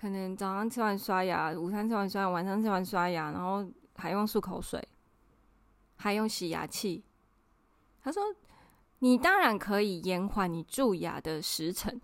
[0.00, 4.80] 可能早上吃完刷牙，午餐吃完刷牙，晚上吃完刷牙，然后还用漱口水，
[5.96, 7.02] 还用洗牙器。
[8.08, 8.34] 他说
[9.00, 12.00] ：“你当然可以延缓你蛀牙的时程，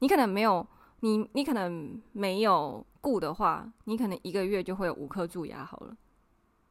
[0.00, 0.66] 你可能没有
[1.00, 5.96] 你你可能没有顾的话，你可能一个月就会有五颗蛀牙好了。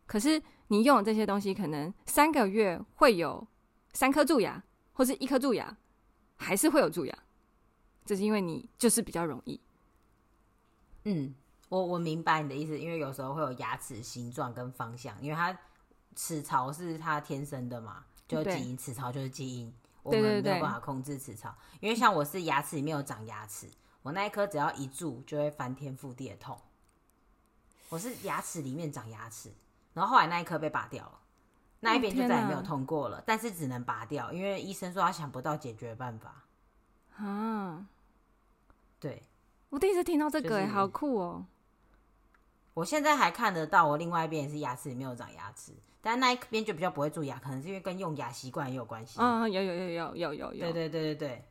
[0.06, 3.48] 可是你用的这些东西，可能三个月会有
[3.94, 5.76] 三颗蛀牙，或是一颗蛀牙，
[6.36, 7.18] 还是会有蛀牙。
[8.06, 9.60] 这是因为你就是比较容易。”
[11.06, 11.34] 嗯，
[11.70, 15.58] 我我明白你的意思，因为有时候会有牙齿形状跟方向，因为它
[16.16, 18.06] 齿槽是它天生的嘛。
[18.28, 21.56] 就基因，齿槽就是基因，我们没有办法控制齿槽。
[21.80, 23.70] 因为像我是牙齿里面有长牙齿，
[24.02, 26.60] 我那一颗只要一蛀就会翻天覆地的痛。
[27.90, 29.52] 我是牙齿里面长牙齿，
[29.94, 31.20] 然后后来那一颗被拔掉了，
[31.80, 33.24] 那一边就再也没有痛过了。
[33.26, 36.44] 但是只能拔掉，因为医生说他想不到解决办法。
[37.18, 37.86] 啊，
[39.00, 39.22] 对，
[39.70, 41.46] 我第一次听到这个，哎，好酷哦！
[42.76, 45.72] 我现在还看得到，我另外一边也是牙齿里面有长牙齿。
[46.02, 49.20] 但那一边就比较不会蛀牙，可能是因为跟用牙习惯也有关系。
[49.20, 50.72] 啊，有有有有有有有。
[50.72, 51.46] 对对对对对。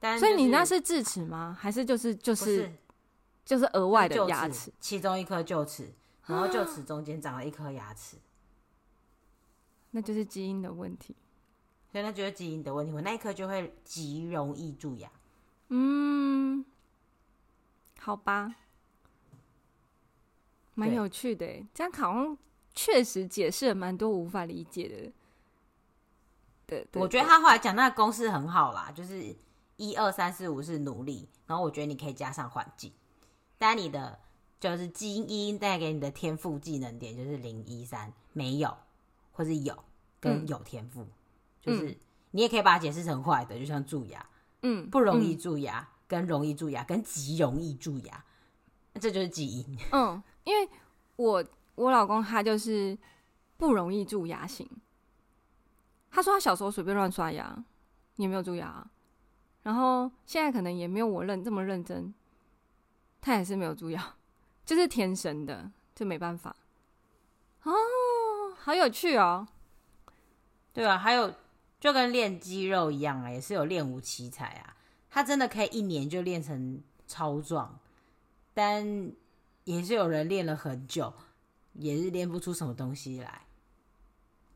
[0.00, 1.56] 但所以你那是智齿吗？
[1.60, 2.72] 还是就是就是
[3.44, 4.72] 就是额外的牙齿？
[4.80, 5.92] 其中一颗臼齿，
[6.26, 8.16] 然后臼齿中间长了一颗牙齿，
[9.92, 11.14] 那就是基因的问题。
[11.92, 15.08] 所以那就是基因的问题，我那一颗就会极容易蛀牙。
[15.68, 16.64] 嗯，
[18.00, 18.54] 好吧，
[20.74, 22.38] 蛮有趣的，这样好像。
[22.74, 25.12] 确实解释了蛮多无法理解的。
[26.66, 29.36] 对，对，我觉得他后来讲那个公式很好啦，就是
[29.76, 32.90] 一二三四五是努力，然后我觉得你可以加上环境，
[33.58, 34.18] 但你的
[34.58, 38.74] 就是基因带给你的天赋技能点就是零一三没有，
[39.32, 39.76] 或是有
[40.18, 41.12] 跟有天赋，嗯、
[41.60, 41.98] 就是
[42.30, 44.26] 你也可以把它解释成坏的，就像蛀牙，
[44.62, 48.24] 嗯，不容易蛀牙、嗯、跟容易蛀牙跟极容易蛀牙，
[48.98, 49.78] 这就是基因。
[49.92, 50.68] 嗯，因为
[51.16, 51.44] 我。
[51.74, 52.96] 我老公他就是
[53.56, 54.68] 不容易蛀牙型。
[56.10, 57.64] 他说他小时候随便乱刷牙，
[58.16, 58.86] 也没有蛀牙。
[59.62, 62.12] 然后现在可能也没有我认这么认真，
[63.22, 64.16] 他也是没有蛀牙，
[64.66, 66.54] 就是天生的，就没办法。
[67.62, 67.72] 哦，
[68.58, 69.48] 好有趣哦。
[70.74, 71.32] 对啊，还有
[71.80, 74.76] 就跟练肌肉一样啊，也是有练武奇才啊。
[75.08, 77.78] 他真的可以一年就练成超壮，
[78.52, 79.10] 但
[79.64, 81.12] 也是有人练了很久。
[81.74, 83.46] 也是练不出什么东西来，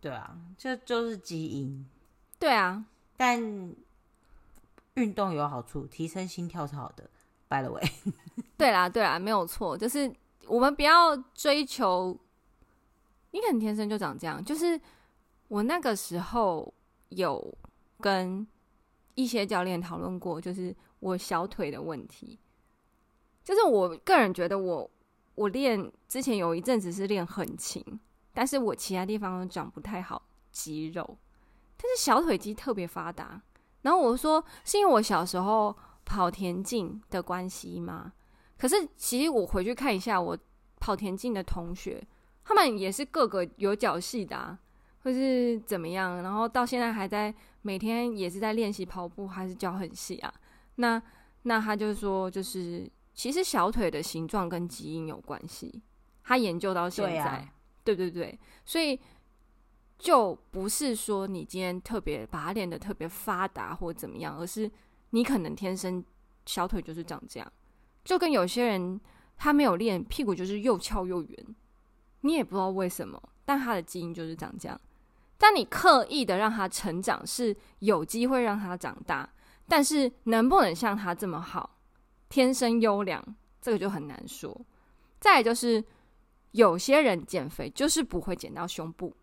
[0.03, 1.87] 对啊，这就是基因，
[2.39, 2.85] 对啊。
[3.17, 3.41] 但
[4.93, 7.09] 运动有好处，提升心跳是好的。
[7.49, 7.83] By the way，
[8.59, 10.15] 对啦，对啦，没有错，就是
[10.47, 12.15] 我们不要追求，
[13.31, 14.45] 你可能天生就长这样。
[14.45, 14.79] 就是
[15.49, 16.71] 我那个时候
[17.09, 17.57] 有
[17.99, 18.47] 跟
[19.15, 22.39] 一些教练讨论过，就是我小腿的问题，
[23.43, 24.91] 就是我个人觉得我。
[25.37, 27.85] 我练之前有一阵子是练很勤，
[28.33, 30.21] 但是我其他地方都长不太好
[30.51, 31.19] 肌肉，
[31.77, 33.41] 但是小腿肌特别发达。
[33.83, 38.13] 然后我说是因为我小时候跑田径的关系吗？
[38.57, 40.37] 可是其实我回去看一下我
[40.81, 42.03] 跑田径的同学，
[42.43, 44.59] 他们也是个个有脚细的啊，
[45.03, 50.33] 或是怎么样，然后到现在还在每天也是在练习跑步，还是脚很细啊。
[50.77, 51.01] 那
[51.43, 52.91] 那他就说就是。
[53.17, 55.83] 其实小腿的形状跟基因有关系，
[56.23, 57.53] 他研究到现在，对啊，
[57.83, 59.01] 对对对，所以
[59.99, 64.71] 就不是说你今天特别把它练得特别发达或怎么样，而是
[65.11, 66.05] 你可能天生
[66.45, 67.53] 小腿就是长这样，
[68.05, 69.01] 就跟有些人
[69.39, 71.47] 他没有练屁股就是又翘又圆，
[72.21, 74.79] 你也不知道为什么，但他的基因就是长这样。
[75.39, 79.27] 但你刻意的让他成长是有机会让他长大，
[79.67, 81.76] 但是能不能像他这么好？
[82.29, 84.59] 天生优良，这个就很难说。
[85.19, 85.85] 再来就是，
[86.53, 89.15] 有些人减肥就是不会减到胸部，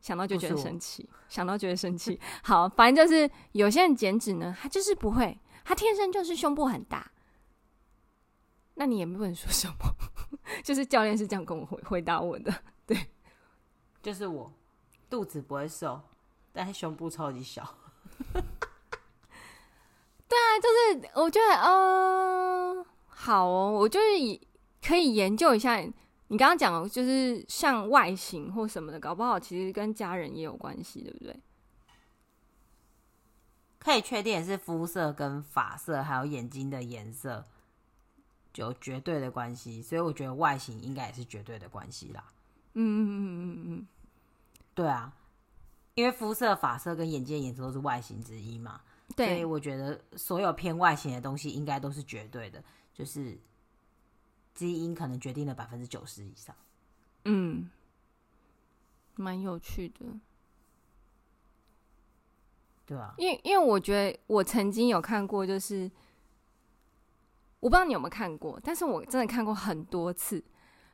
[0.00, 2.18] 想到就觉得生气，想到觉得生气。
[2.42, 7.10] 好，反正就是有些人减脂呢，他就是不会，他天生就是胸部很大。
[8.74, 9.74] 那你也不能说什么，
[10.62, 13.10] 就是教练是这样跟我回回答我的，对，
[14.00, 14.52] 就是我
[15.10, 16.00] 肚子不会瘦，
[16.52, 17.76] 但是胸部超级小。
[20.28, 24.40] 对啊，就是我觉得，嗯、呃，好哦，我就是
[24.86, 25.76] 可以研究一下
[26.30, 31.40] 你刚刚讲的，就是像外形或什么的，搞不好其实跟家人也有关系，对不对？
[33.78, 37.46] 可以确定是肤色跟发色还有眼睛的颜色
[38.56, 42.22] 有绝对的关系，所以我觉得外形应该也是绝对的关系啦。
[42.74, 43.86] 嗯嗯嗯嗯嗯嗯，
[44.74, 45.14] 对啊，
[45.94, 48.82] 因为肤色、发色跟眼睛的颜色都是外形之一嘛。
[49.16, 53.38] 对，所以我觉得所有偏外形的东西应该都是绝对的，就是
[54.54, 56.54] 基因可能决定了百分之九十以上。
[57.24, 57.68] 嗯，
[59.16, 60.06] 蛮有趣的，
[62.86, 65.90] 对啊，因为因为我觉得我曾经有看过，就是
[67.60, 70.42] 我不知道你有没有看过，但是我真的看过很多次，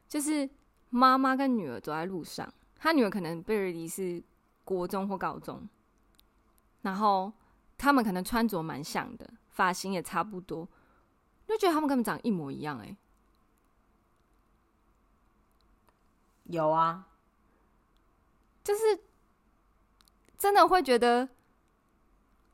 [0.08, 0.48] 就是
[0.88, 4.22] 妈妈跟女儿走在路上，她女儿可能贝尔迪是
[4.64, 5.68] 国中或高中，
[6.82, 7.32] 然后
[7.76, 10.68] 他们可能穿着蛮像的，发型也差不多，
[11.46, 12.96] 就觉得他们根本长一模一样，欸，哎。
[16.44, 17.08] 有啊，
[18.62, 19.00] 就是
[20.36, 21.26] 真的会觉得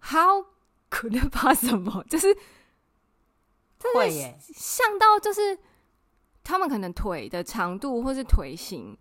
[0.01, 0.47] ，How
[0.89, 2.03] could it possible？
[2.07, 2.33] 就是
[3.93, 5.59] 会耶，像到就是
[6.45, 8.97] 他们可能腿的长度或是腿型、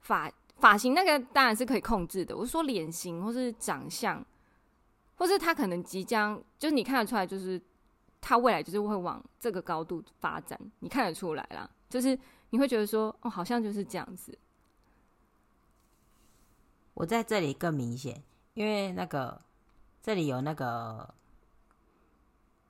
[0.00, 2.34] 发发型那个当然是可以控制的。
[2.34, 4.24] 我是说脸型或是长相，
[5.16, 7.60] 或是他可能即将就是你看得出来，就是
[8.20, 12.18] 他未来就是会往这个高度发展，你看得出来啦，就是。
[12.50, 14.38] 你会觉得说，哦，好像就是这样子。
[16.94, 18.22] 我在这里更明显，
[18.54, 19.42] 因为那个
[20.00, 21.12] 这里有那个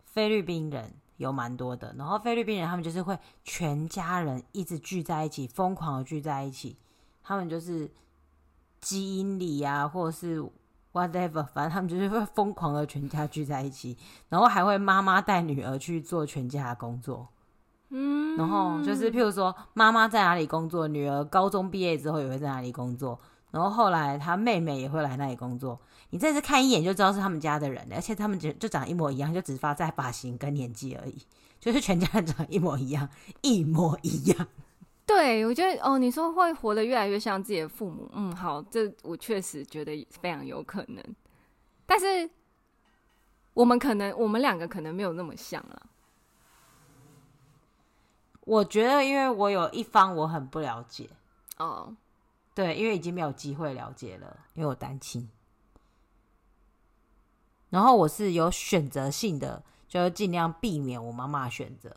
[0.07, 6.75] 菲律宾人有蛮多的，然后菲律宾人他们就是会全家人一直聚在一起，疯狂的聚在一起。
[7.23, 7.89] 他们就是
[8.81, 10.43] 基因里啊，或者是
[10.97, 13.97] whatever，反正他们就是会疯狂的全家聚在一起，
[14.31, 17.29] 然后还会妈妈带女儿去做全家的工作。
[17.91, 23.19] 嗯，然后就是，譬如说，妈妈在哪里工作，女儿高中毕业之后也会在哪里工作，
[23.51, 25.79] 然后后来她妹妹也会来那里工作。
[26.11, 31.23] 你这次看一眼就知道是他们家的人，而且他们就就长一模一样，就只发在发型跟年纪而已，
[31.61, 33.09] 就是全家人长一模一样，
[33.43, 34.49] 一模一样。
[35.07, 41.03] 对，我觉得哦，你说会活得越来越像自己的父母，嗯，好，这我确实觉得非常有可能，
[41.87, 42.29] 但是
[43.55, 45.87] 我们可能，我们两个可能没有那么像了。
[48.41, 51.09] 我觉得，因为我有一方我很不了解
[51.59, 51.89] 哦，oh.
[52.55, 55.29] 对，因为已经没有机会了解了，因为我单亲。
[57.71, 61.95] 然后我是有选择性的，就是尽量避免我妈妈选择，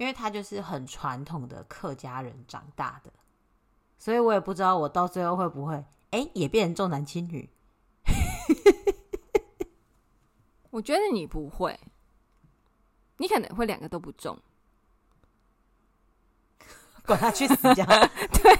[0.00, 3.12] 因为他就是很传统的客家人长大的，
[3.98, 7.50] 所以我也不知道我到最后会不会，哎，也变成重男轻女。
[10.70, 11.78] 我觉得你不会，
[13.18, 14.38] 你可能会两个都不重。
[17.04, 17.56] 管他去死！
[17.76, 18.56] 家对，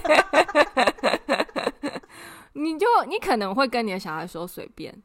[2.53, 5.01] 你就你可能会跟你的小孩说随便，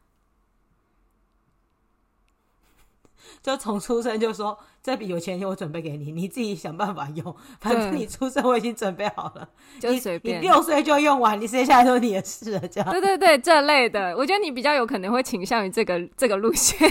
[3.43, 7.37] 就从出生就说这笔有钱我准备给你，你自己想办法用。
[7.61, 9.49] 反正你出生我已经准备好了，
[9.81, 10.41] 就随便。
[10.41, 12.69] 你六岁就用完，你接下来都是你的事了。
[12.69, 16.89] 这样对对对，这类的，我觉得你比较有可能会倾向于这个这个路线。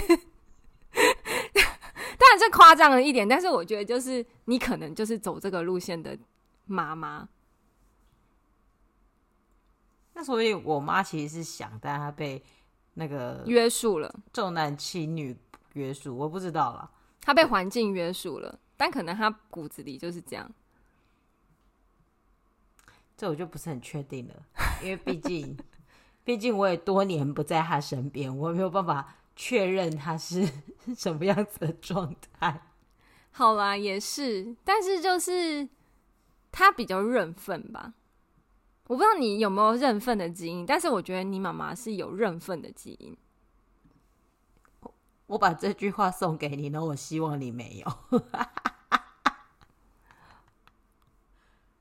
[2.18, 6.16] 当然这夸张了一点，但是我觉得就是你可能就是走这个路线的。
[6.68, 7.28] 妈妈，
[10.14, 12.42] 那所以我妈其实是想，但她被
[12.94, 15.32] 那个约束了，重男轻女
[15.76, 16.90] 约束，我不知道啦。
[17.20, 20.50] 他被环境约束了，但可能他骨子里就是这样。
[23.16, 24.34] 这我就不是很确定了，
[24.82, 25.56] 因为毕竟，
[26.24, 30.46] 毕竟我也多年不在他身边，我没有办法确认他是
[30.96, 32.62] 什么样子的状态。
[33.30, 35.68] 好啦，也是，但是就是。
[36.52, 37.92] 他比较认份吧，
[38.86, 43.14] 我不知道你有没有认份的基因，但是我觉得你妈妈是有认份的基因。
[45.26, 48.20] 我把这句话送给你，那我希望你没有。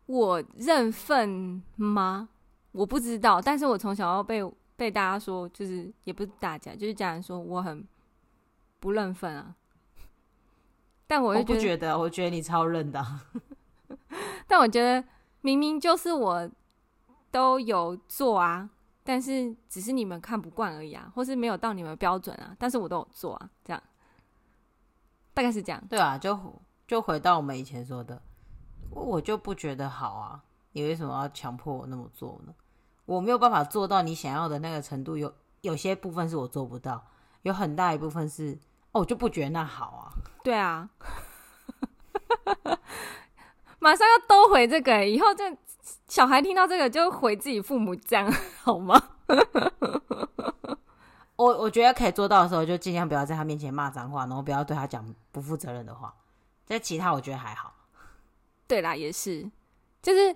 [0.08, 2.30] 我认份吗？
[2.72, 4.44] 我不知道，但是我从小要被
[4.76, 7.88] 被大家说，就是也不是大家，就是家人说我很
[8.80, 9.56] 不认份啊。
[11.08, 13.04] 但我，我不觉得，我觉得你超认的。
[14.48, 15.08] 但我觉得
[15.42, 16.50] 明明就是我
[17.32, 18.70] 都有做啊，
[19.08, 23.82] 但是只是你们看不惯而已啊，或是没有到你们标准啊，但是我都有做啊，这样
[25.34, 25.82] 大概是这样。
[25.88, 28.20] 对啊，就就回到我们以前说的，
[28.90, 32.54] 我就不觉得好啊，你为什么要强迫我那么做呢？
[33.06, 35.32] 我没有办法做到你想要的那个程度，有
[35.62, 37.06] 有些部分是我做不到，
[37.44, 38.58] 有很大一部分是
[38.92, 40.12] 哦，我就不觉得那好啊。
[40.44, 40.90] 对啊。
[43.78, 45.56] 马上要兜回这个，以后这
[46.08, 48.32] 小孩听到这个就回自己父母这样
[48.64, 49.00] 好吗？
[51.36, 56.14] 我我觉得可以做到的时候，就尽量不要在他面前骂脏话，然后不要对他讲不负责任的话。
[56.66, 57.74] 在其他我觉得还好。
[58.68, 59.50] 对啦，也是，
[60.02, 60.36] 就是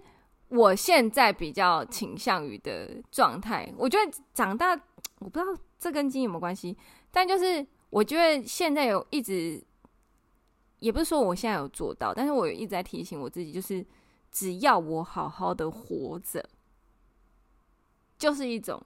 [0.49, 3.71] 我现在比较倾向于的状态。
[3.77, 4.71] 我觉得长大，
[5.19, 5.45] 我不知道
[5.79, 6.77] 这跟基因有没有关系，
[7.11, 9.63] 但就是我觉得现在有一直
[10.79, 13.83] 也不是说我现在有做到，但是我一直在提醒我自己，就是
[14.31, 16.49] 只要我好好的活着，
[18.17, 18.81] 就是一种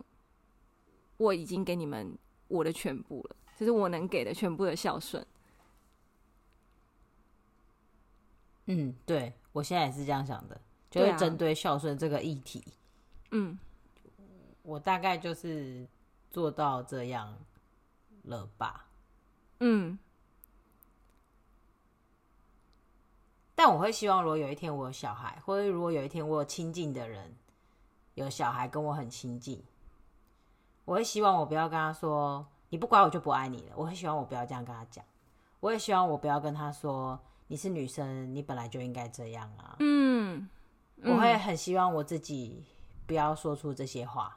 [1.18, 2.18] 我已经给你们
[2.48, 5.26] 我的全部了，就是我能给的全部的孝顺。
[8.66, 12.64] 嗯，对，我现在也是这样想的，就是针对孝顺这个议题，
[13.32, 13.60] 嗯，
[14.62, 15.86] 我大概就是
[16.32, 17.38] 做到这样
[18.24, 18.88] 了吧，
[19.60, 20.00] 嗯。
[23.66, 27.34] 但我会希望，如果有一天我有小孩，或者如果有一天我有亲近的人
[28.16, 29.64] 有小孩跟我很亲近，
[30.84, 33.72] 我会希望我不要跟他说“你不乖我就不爱你了”。
[33.80, 35.02] 我会希望我不要这样跟他讲。
[35.62, 37.18] 我也希望我不要跟他说。
[37.48, 39.78] 你是女生，你本来就应该这样啊。
[39.80, 40.50] 嗯，
[41.02, 42.66] 我会很希望我自己
[43.08, 44.36] 不要说出这些话。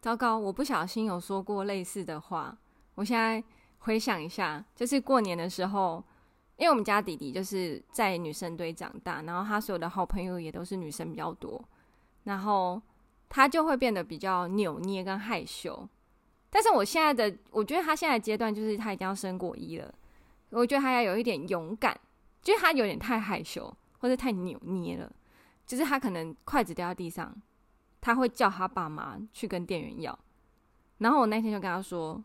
[0.00, 2.56] 糟糕，我不小心有说过类似的话。
[2.94, 3.42] 我现在
[3.80, 6.04] 回想一下，就是过年的时候，
[6.60, 11.62] 因为我们家弟弟就是在女生堆长大，然后他所有的好朋友也都是女生比较多，
[12.24, 12.80] 然后
[13.30, 15.88] 他就会变得比较扭捏跟害羞。
[16.50, 19.94] 但是我现在的，我觉得他现在阶段就是他已经要升国一了。
[20.50, 21.98] 我觉得他要有一点勇敢，
[22.42, 25.10] 就是他有点太害羞或者太扭捏了。
[25.64, 27.34] 就是他可能筷子掉在地上，
[28.02, 30.18] 他会叫他爸妈去跟店员要。
[30.98, 32.22] 然后我那天就跟他说：“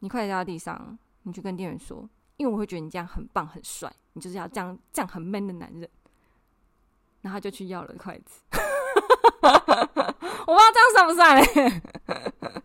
[0.00, 2.08] 你筷子掉在地上，你去跟店员说，
[2.38, 5.88] 因为我会觉得你这样很棒很帅，你就是要这样这样很 man 的男人。”
[7.20, 8.40] 然后他就去要了筷子。
[10.46, 11.82] 我不知道这样算不算嘞？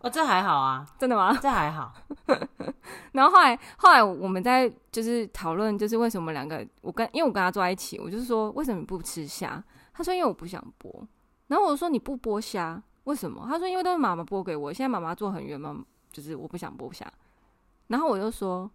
[0.00, 1.36] 哦，这还好啊，真的吗？
[1.40, 1.92] 这还好。
[3.12, 9.62] 然后后来，后来我们在就是讨论，就是为什么两个我跟因为我跟他坐在一起，我就是说为什么你不吃虾？
[9.92, 11.04] 他说因为我不想剥。
[11.48, 13.46] 然后我说你不剥虾为什么？
[13.48, 17.10] 他说因为都是妈妈剥给我，现在妈妈做很远嘛，就是我不想剥虾。
[17.88, 18.70] 然后我就说，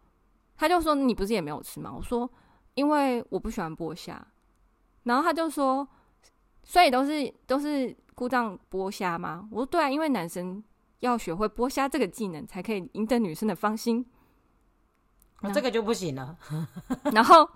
[0.59, 1.89] 他就说你不是也没有吃吗？
[1.95, 2.29] 我说
[2.73, 4.21] 因为我不喜欢剥虾。
[5.03, 5.87] 然后他就说，
[6.63, 9.47] 所以都是都是故障剥虾吗？
[9.51, 10.61] 我说对啊，因为男生
[10.99, 14.05] 要学会剥虾这个技能，才可以赢得女生的芳心。
[15.41, 16.35] 那这个就不行了。
[17.13, 17.49] 然后，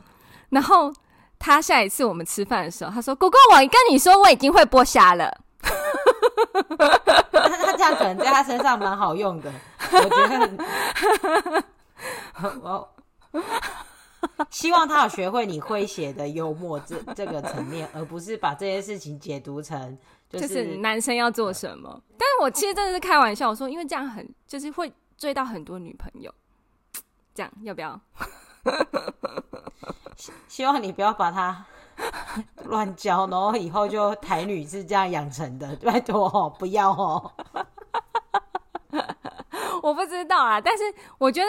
[0.49, 0.91] 然后
[1.37, 5.29] 他下一次我们吃饭的时候，他说：“姑姑，我跟你说，我已经会剥虾了。
[7.29, 9.51] ”他这样可能在他身上蛮好用的，
[9.91, 11.63] 我觉得。
[12.63, 12.92] 我
[14.49, 19.97] 希望他有学会你诙谐的幽默这 这个层面，而不是把这些事情解读成
[20.29, 22.01] 就是、就是、男生要做什么。
[22.17, 26.33] 但是我其实真的是开玩笑，我说因为这样很就是会追到很多女朋友。
[27.35, 27.99] 这样要不要？
[30.15, 31.65] 希 希望你不要把他
[32.65, 37.31] 乱教，然后以后就台女是这样养成的，拜托哦，不要哦。
[39.81, 40.83] 我不知道啊，但是
[41.17, 41.47] 我觉得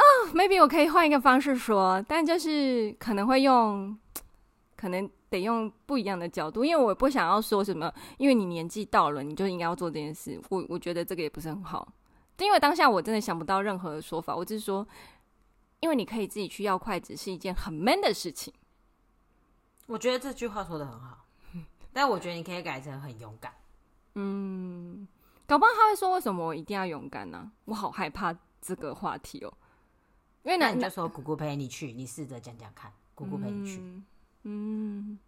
[0.00, 3.98] 啊、oh，maybe 我可以换一个方式说，但就是可能会用，
[4.76, 10.40] 可能得用不一样的角度，因为我不想要说什么，因为你年纪到了，你就应该要做这件事。
[10.48, 11.86] 我我觉得这个也不是很好。
[12.38, 14.86] 因为当下我真的想不到任何的说法，我只是说，
[15.80, 18.52] 因为你可以自己去要筷子是一件很 man 的事情。
[19.86, 21.26] 我觉得这句话说的很好，
[21.92, 23.52] 但我觉得你可以改成很勇敢。
[24.14, 25.06] 嗯，
[25.46, 27.52] 搞不好他会说，为什么我一定要勇敢呢、啊？
[27.66, 29.52] 我好害怕这个话题哦。
[30.42, 33.78] 因为那你就说姑姑陪你去，你试着讲讲看，姑姑陪你去。
[33.80, 34.04] 嗯，
[34.44, 35.18] 嗯，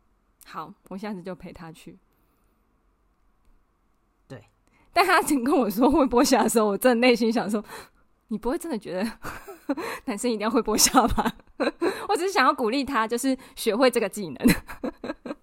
[0.46, 1.98] 好，我下次就陪他去。
[4.26, 4.42] 对
[4.92, 7.62] 但他曾跟我说会剥虾的时候，我真的内心想说：
[8.28, 9.18] 你不会真的觉得
[10.06, 11.36] 男生一定要会剥虾吧？
[12.08, 14.38] 我只是想要鼓励他，就是学会这个技能。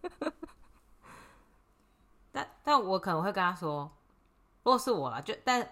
[2.31, 3.91] 但但我可能会跟他说，
[4.63, 5.69] 如果是我了，就但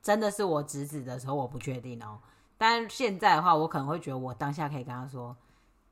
[0.00, 2.20] 真的是我侄子的时候，我不确定哦。
[2.58, 5.36] 但现在的话，我可能会觉得，我当下可以跟他说：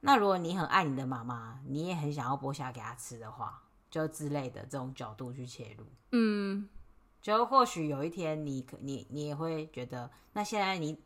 [0.01, 3.63] 那如果你很爱你的妈妈，你也很想要剥虾给她吃的话。
[3.93, 6.67] 就之类的这种角度去切入，嗯，
[7.21, 10.99] 就或许有一天你可你你也会觉得，那现在你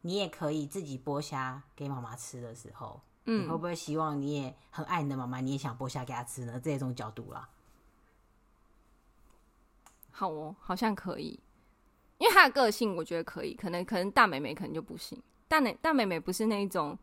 [0.00, 6.58] 你也可以自己剥虾给妈妈吃的时候，嗯，你会不会希望你也很爱你的妈妈，你也想剥虾给她吃呢？
[6.58, 7.48] 这种角度啦，
[10.10, 11.38] 好哦，好像可以，
[12.24, 16.98] 因为她的个性我觉得可以，可能可能大美美可能就不行，大妹大美美不是那一种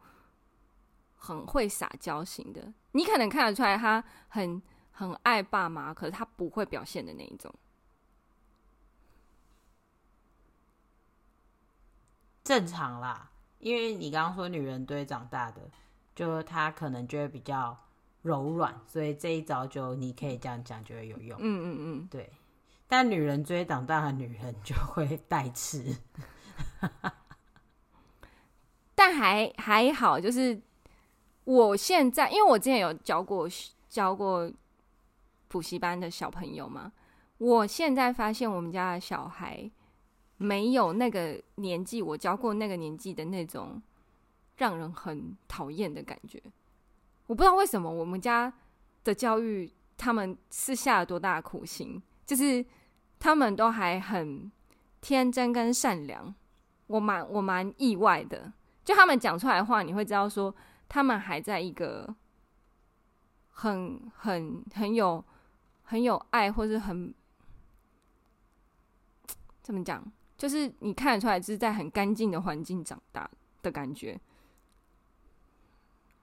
[1.15, 4.61] 很会撒娇型的，你可能看得出来她很。
[4.93, 7.51] 很爱爸妈，可是她不会表现的那一种。
[12.43, 15.61] 正常啦，因为你刚刚说女人堆长大的，
[16.13, 17.75] 就她可能就会比较
[18.21, 21.39] 柔软，所以这一招就你可以这样讲，就会有用。
[21.41, 22.31] 嗯嗯嗯，对。
[22.91, 25.95] 但女人追长大的女人就会带刺。
[28.93, 30.61] 但还还好，就是
[31.45, 33.47] 我现在，因为我之前有教过
[33.87, 34.51] 教过
[35.47, 36.91] 补习班的小朋友嘛，
[37.37, 39.71] 我现在发现我们家的小孩
[40.35, 43.81] 没有那个年纪，我教过那个年纪的那种
[44.57, 46.43] 让人很讨厌的感觉。
[47.27, 48.51] 我不知道为什么我们家
[49.05, 52.65] 的教育，他们是下了多大的苦心，就是
[53.21, 54.51] 他们都还很
[54.99, 56.33] 天真跟善良，
[56.87, 58.51] 我蛮我蛮意外的。
[58.83, 60.53] 就他们讲出来的话，你会知道说
[60.89, 62.15] 他们还在一个
[63.51, 65.23] 很很很有
[65.83, 67.13] 很有爱，或是很
[69.61, 70.03] 怎么讲，
[70.35, 73.29] 就是你看得出来，就是在很干净的环境长大
[73.61, 74.19] 的感觉。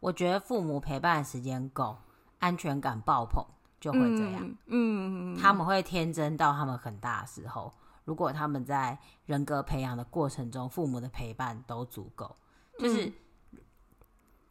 [0.01, 1.99] 我觉得父母陪伴的时间够，
[2.41, 3.45] 安全感爆棚。
[3.81, 7.73] 就会这样，嗯，他们会天真到他们很大的时候。
[8.05, 12.35] 如果他们在人格培养的过程中，父母的陪伴都足够，
[12.79, 13.13] 就是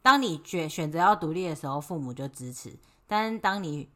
[0.00, 3.90] 当你选选择要独立的时候，父母就支持；但是当你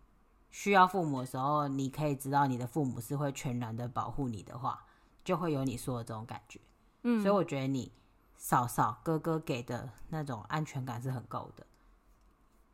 [0.51, 4.85] 需要父母的时候，你可以知道你的父母是会全然的保护你的话，
[5.25, 6.61] 就会有你说的这种感觉。
[7.05, 7.93] 嗯，所以我觉得你
[8.37, 11.67] 嫂嫂哥哥给的那种安全感是很够的。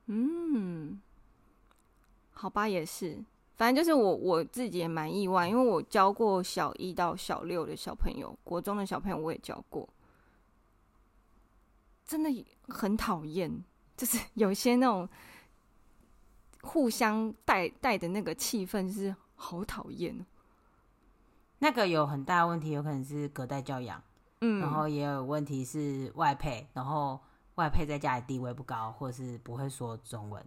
[0.07, 1.01] 嗯。
[2.41, 3.19] 好吧，也是，
[3.57, 9.89] 反正就是我我自己也蛮意外，因为我教过小一到小六的小朋友，国中的小朋友我也教过，
[12.07, 12.31] 真的
[12.69, 13.65] 很讨厌，
[13.97, 15.09] 就是 有些那种
[16.63, 20.25] 互相带带的那个气氛是好讨厌。
[21.59, 24.01] 那个有很大的问题，有可能是隔代教养，
[24.43, 27.19] 嗯，然后也有问题是外配，然后
[27.57, 30.41] 外配在家里地位不高，或者是不会说中文。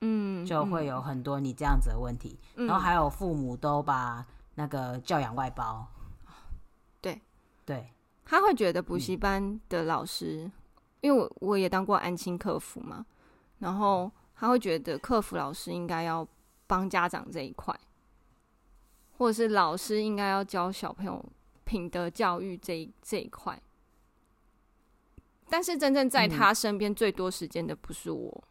[0.00, 4.24] 嗯，就会有很多你这样子的问题，嗯、然后还有父母都把
[4.54, 5.86] 那个教养外包，
[7.00, 7.20] 对。
[7.64, 7.92] 对，
[8.24, 10.52] 他会觉得补习班的老师，嗯、
[11.02, 13.04] 因为我我也当过安亲客服嘛，
[13.58, 16.26] 然后他会觉得客服老师应该要
[16.66, 17.78] 帮家长这一块，
[19.18, 21.22] 或者是老师应该要教小朋友
[21.64, 23.60] 品德教育这一这一块，
[25.50, 28.44] 但是真正在他身边最多时间的不是我。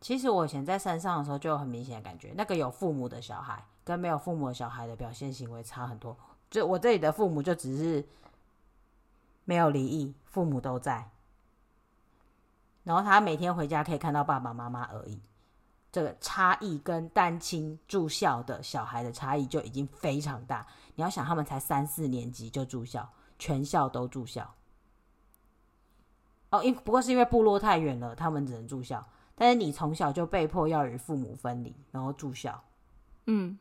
[0.00, 6.16] 其实我以前在山上的时候就有很明显的感觉，那个有父母的小孩跟没有父母的小孩的表现行为差很多。
[6.50, 8.06] 就我这里的父母就只是
[9.44, 11.10] 没有离异，父母都在，
[12.84, 15.20] 然后他每天回家可以看到爸爸妈妈而已。
[15.90, 20.66] 这个差异跟单亲住校的小孩的差异就已经非常大。
[20.94, 24.54] 你要想，他们才三四年级就住校，全校都住校。
[26.50, 29.04] 哦，因不过是因为部落太远了，他们只能住校。
[29.38, 32.60] 但是你从小就被迫要与父母分离，然后住校，
[33.26, 33.56] 嗯，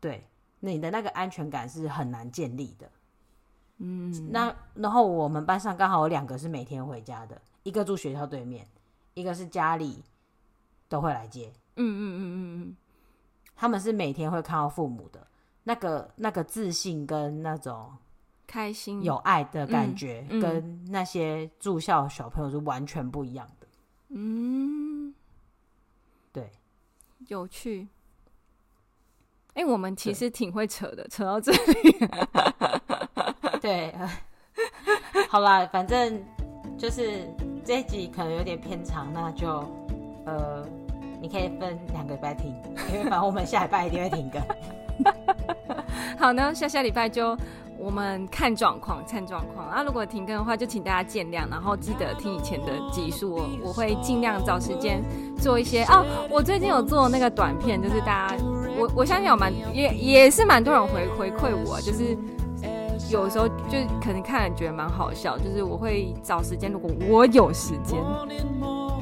[0.00, 0.26] 对，
[0.58, 2.90] 你的那个安全感是很难建立的，
[3.76, 4.30] 嗯。
[4.32, 8.66] 那然后我们班上刚好有两个是每天回家的，一个住学校对面，
[9.12, 10.02] 一个是家里
[10.88, 12.76] 都会来接，嗯嗯嗯嗯嗯。
[13.54, 15.26] 他们是每天会看到父母的，
[15.62, 17.92] 那个那个自信跟那种
[18.46, 23.66] 开心有爱的感觉，跟那些住校小朋友是完全不一样的，
[24.08, 24.91] 嗯。
[27.22, 27.88] 对，有趣。
[29.54, 32.08] 哎、欸，我们其实挺会扯的，扯到这里。
[33.60, 33.94] 对，
[35.28, 36.22] 好啦，反正
[36.78, 37.28] 就是
[37.64, 39.48] 这一集可能有点偏长，那就
[40.26, 40.66] 呃，
[41.20, 42.54] 你可以分两个礼拜听，
[42.92, 44.42] 因为反正我们下礼拜一定会停更。
[46.18, 47.36] 好呢，下下礼拜就。
[47.78, 49.82] 我们看状况，看状况啊！
[49.82, 55.02] 如果停更的话，就请大家见谅，然后记得听以前的集数，我我会尽量找时间
[55.42, 56.06] 做一些哦。
[56.30, 58.36] 我最近有做那个短片，就是大家，
[58.78, 62.16] 我我相信有蛮也也是蛮多人回回馈我，就是
[63.10, 67.98] 有时候就可能看了觉得蛮好笑，就是我会找时间，如果我有时间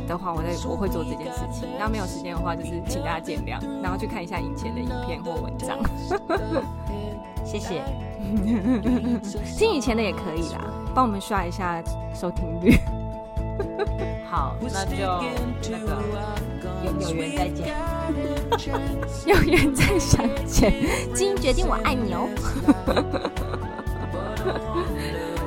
[0.08, 1.68] 的话，我在我会做这件事情。
[1.78, 5.78] 那没有时间的话，就是请大家见谅，然后去看一下以前的影片或文章。
[7.44, 7.82] 谢谢。
[9.56, 10.60] 听以前的也可以啦，
[10.94, 11.82] 帮我们刷一下
[12.14, 12.76] 收听率。
[14.30, 14.94] 好，那就
[15.70, 15.90] 那个
[16.84, 17.74] 有有缘再见，
[19.26, 20.72] 有缘 再相见。
[21.12, 22.28] 基因决定我爱你哦。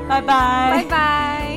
[0.10, 1.53] 拜拜， 拜拜。